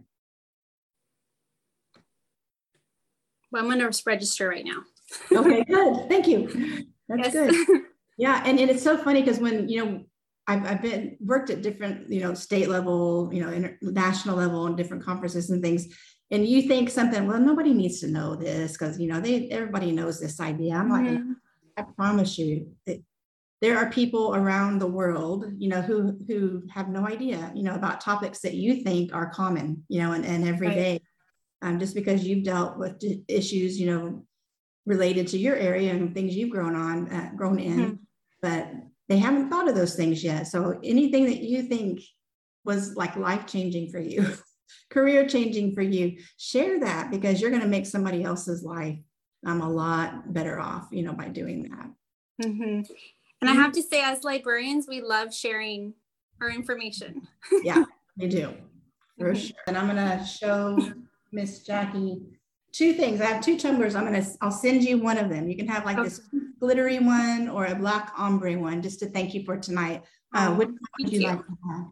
Well, 3.51 3.61
I'm 3.61 3.69
going 3.69 3.79
to 3.79 4.01
register 4.05 4.49
right 4.49 4.65
now. 4.65 4.83
okay, 5.31 5.63
good. 5.65 6.09
Thank 6.09 6.27
you. 6.27 6.85
That's 7.09 7.33
yes. 7.33 7.65
good. 7.65 7.81
Yeah, 8.21 8.43
and, 8.45 8.59
and 8.59 8.69
it's 8.69 8.83
so 8.83 8.97
funny 8.97 9.21
because 9.23 9.39
when 9.39 9.67
you 9.67 9.83
know 9.83 10.03
I've, 10.45 10.63
I've 10.63 10.81
been 10.83 11.17
worked 11.19 11.49
at 11.49 11.63
different 11.63 12.07
you 12.07 12.21
know 12.21 12.35
state 12.35 12.69
level, 12.69 13.31
you 13.33 13.43
know, 13.43 13.73
national 13.81 14.37
level, 14.37 14.67
and 14.67 14.77
different 14.77 15.03
conferences 15.03 15.49
and 15.49 15.63
things, 15.63 15.87
and 16.29 16.47
you 16.47 16.67
think 16.67 16.91
something. 16.91 17.25
Well, 17.25 17.39
nobody 17.39 17.73
needs 17.73 17.99
to 18.01 18.07
know 18.07 18.35
this 18.35 18.73
because 18.73 18.99
you 18.99 19.07
know 19.07 19.19
they 19.19 19.49
everybody 19.49 19.91
knows 19.91 20.19
this 20.19 20.39
idea. 20.39 20.75
I'm 20.75 20.91
mm-hmm. 20.91 21.15
like, 21.15 21.37
I 21.77 21.91
promise 21.97 22.37
you, 22.37 22.71
there 23.59 23.79
are 23.79 23.89
people 23.89 24.35
around 24.35 24.77
the 24.77 24.85
world, 24.85 25.45
you 25.57 25.69
know, 25.69 25.81
who 25.81 26.15
who 26.27 26.61
have 26.71 26.89
no 26.89 27.07
idea, 27.07 27.51
you 27.55 27.63
know, 27.63 27.73
about 27.73 28.01
topics 28.01 28.41
that 28.41 28.53
you 28.53 28.83
think 28.83 29.15
are 29.15 29.31
common, 29.31 29.83
you 29.89 29.99
know, 29.99 30.11
and, 30.11 30.27
and 30.27 30.47
everyday. 30.47 30.91
Right. 30.91 31.01
Um, 31.63 31.79
just 31.79 31.95
because 31.95 32.23
you've 32.23 32.43
dealt 32.43 32.77
with 32.77 33.03
issues, 33.27 33.79
you 33.79 33.87
know, 33.87 34.25
related 34.85 35.27
to 35.29 35.39
your 35.39 35.55
area 35.55 35.91
and 35.91 36.13
things 36.13 36.35
you've 36.35 36.51
grown 36.51 36.75
on, 36.75 37.11
uh, 37.11 37.31
grown 37.35 37.59
in, 37.59 37.79
mm-hmm. 37.79 37.93
But 38.41 38.69
they 39.09 39.17
haven't 39.17 39.49
thought 39.49 39.67
of 39.67 39.75
those 39.75 39.95
things 39.95 40.23
yet. 40.23 40.47
So 40.47 40.79
anything 40.83 41.25
that 41.25 41.41
you 41.41 41.63
think 41.63 42.01
was 42.63 42.95
like 42.95 43.15
life 43.15 43.45
changing 43.45 43.89
for 43.91 43.99
you, 43.99 44.25
career 44.89 45.27
changing 45.27 45.73
for 45.73 45.81
you, 45.81 46.17
share 46.37 46.79
that 46.79 47.11
because 47.11 47.41
you're 47.41 47.49
going 47.49 47.61
to 47.61 47.67
make 47.67 47.85
somebody 47.85 48.23
else's 48.23 48.63
life 48.63 48.97
um, 49.45 49.61
a 49.61 49.69
lot 49.69 50.33
better 50.33 50.59
off, 50.59 50.87
you 50.91 51.03
know, 51.03 51.13
by 51.13 51.27
doing 51.27 51.63
that. 51.63 52.47
Mm-hmm. 52.47 52.91
And 53.41 53.49
I 53.49 53.53
have 53.53 53.71
to 53.73 53.81
say, 53.81 54.01
as 54.01 54.23
librarians, 54.23 54.87
we 54.87 55.01
love 55.01 55.33
sharing 55.33 55.93
our 56.39 56.49
information. 56.49 57.27
yeah, 57.63 57.83
we 58.17 58.27
do, 58.27 58.53
for 59.19 59.33
mm-hmm. 59.33 59.35
sure. 59.35 59.57
And 59.67 59.77
I'm 59.77 59.87
going 59.87 60.19
to 60.19 60.23
show 60.23 60.77
Miss 61.31 61.63
Jackie 61.63 62.21
two 62.71 62.93
things. 62.93 63.21
I 63.21 63.25
have 63.25 63.43
two 63.43 63.57
tumblers. 63.57 63.95
I'm 63.95 64.05
gonna 64.05 64.25
I'll 64.41 64.51
send 64.51 64.83
you 64.83 64.97
one 64.97 65.17
of 65.17 65.29
them. 65.29 65.47
You 65.47 65.55
can 65.55 65.67
have 65.67 65.85
like 65.85 65.97
okay. 65.97 66.09
this 66.09 66.21
glittery 66.59 66.99
one 66.99 67.49
or 67.49 67.65
a 67.65 67.75
black 67.75 68.13
ombre 68.17 68.57
one, 68.57 68.81
just 68.81 68.99
to 68.99 69.07
thank 69.07 69.33
you 69.33 69.43
for 69.43 69.57
tonight. 69.57 70.03
Uh, 70.33 70.49
oh, 70.49 70.55
which 70.55 70.69
would 70.99 71.11
you, 71.11 71.19
you, 71.19 71.27
like 71.27 71.39
to 71.39 71.57
have? 71.69 71.85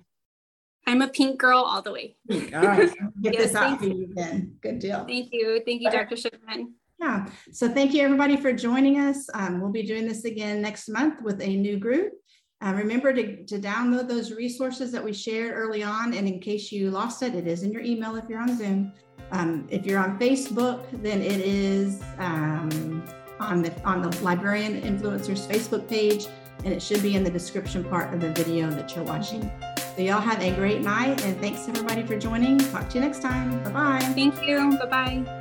I'm 0.88 1.02
a 1.02 1.08
pink 1.08 1.40
girl 1.40 1.60
all 1.60 1.82
the 1.82 1.92
way. 1.92 2.16
Pink. 2.30 2.56
All 2.56 2.62
right, 2.62 2.90
get 3.22 3.34
yes, 3.34 3.44
this 3.44 3.56
out 3.56 3.80
for 3.80 3.86
you 3.86 4.10
then. 4.14 4.56
Good 4.62 4.80
deal. 4.80 5.06
Thank 5.06 5.30
you, 5.32 5.62
thank 5.66 5.82
you, 5.82 5.92
Dr. 5.92 6.16
Shipman. 6.16 6.74
Yeah. 7.00 7.28
So 7.54 7.70
thank 7.70 7.94
you 7.94 8.04
everybody 8.04 8.36
for 8.36 8.52
joining 8.52 9.00
us. 9.00 9.30
Um, 9.34 9.62
we'll 9.62 9.72
be 9.72 9.84
doing 9.84 10.06
this 10.06 10.26
again 10.26 10.62
next 10.62 10.90
month 10.90 11.22
with 11.22 11.42
a 11.42 11.48
new 11.48 11.78
group. 11.78 12.12
Uh, 12.62 12.74
remember 12.74 13.14
to, 13.14 13.46
to 13.46 13.58
download 13.58 14.10
those 14.10 14.34
resources 14.34 14.92
that 14.92 15.02
we 15.02 15.14
shared 15.14 15.54
early 15.54 15.82
on. 15.82 16.14
And 16.14 16.28
in 16.28 16.42
case 16.42 16.74
you 16.74 16.92
lost 16.92 17.24
it, 17.24 17.34
it 17.36 17.48
is 17.48 17.64
in 17.64 17.72
your 17.72 17.82
email 17.82 18.18
if 18.18 18.26
you're 18.28 18.42
on 18.42 18.58
Zoom. 18.58 18.92
Um, 19.32 19.68
if 19.70 19.86
you're 19.86 20.00
on 20.00 20.18
Facebook, 20.20 20.86
then 21.04 21.22
it 21.22 21.42
is 21.42 22.02
um, 22.18 23.04
on 23.40 23.62
the 23.62 23.74
on 23.84 24.02
the 24.02 24.24
Librarian 24.24 24.82
Influencers 24.82 25.48
Facebook 25.48 25.88
page, 25.88 26.28
and 26.64 26.74
it 26.74 26.82
should 26.82 27.02
be 27.02 27.16
in 27.16 27.24
the 27.24 27.30
description 27.30 27.84
part 27.84 28.14
of 28.14 28.20
the 28.20 28.32
video 28.34 28.70
that 28.72 28.96
you're 28.96 29.06
watching. 29.06 29.52
So 29.96 30.02
y'all 30.02 30.22
have 30.22 30.42
a 30.42 30.52
great 30.56 30.82
night, 30.82 31.24
and 31.26 31.40
thanks 31.40 31.68
everybody 31.68 32.04
for 32.04 32.18
joining. 32.18 32.58
Talk 32.58 32.90
to 32.90 32.96
you 32.96 33.02
next 33.02 33.22
time. 33.22 33.64
Bye 33.64 33.72
bye. 33.72 34.00
Thank 34.16 34.46
you. 34.46 34.78
Bye 34.78 34.86
bye. 34.86 35.39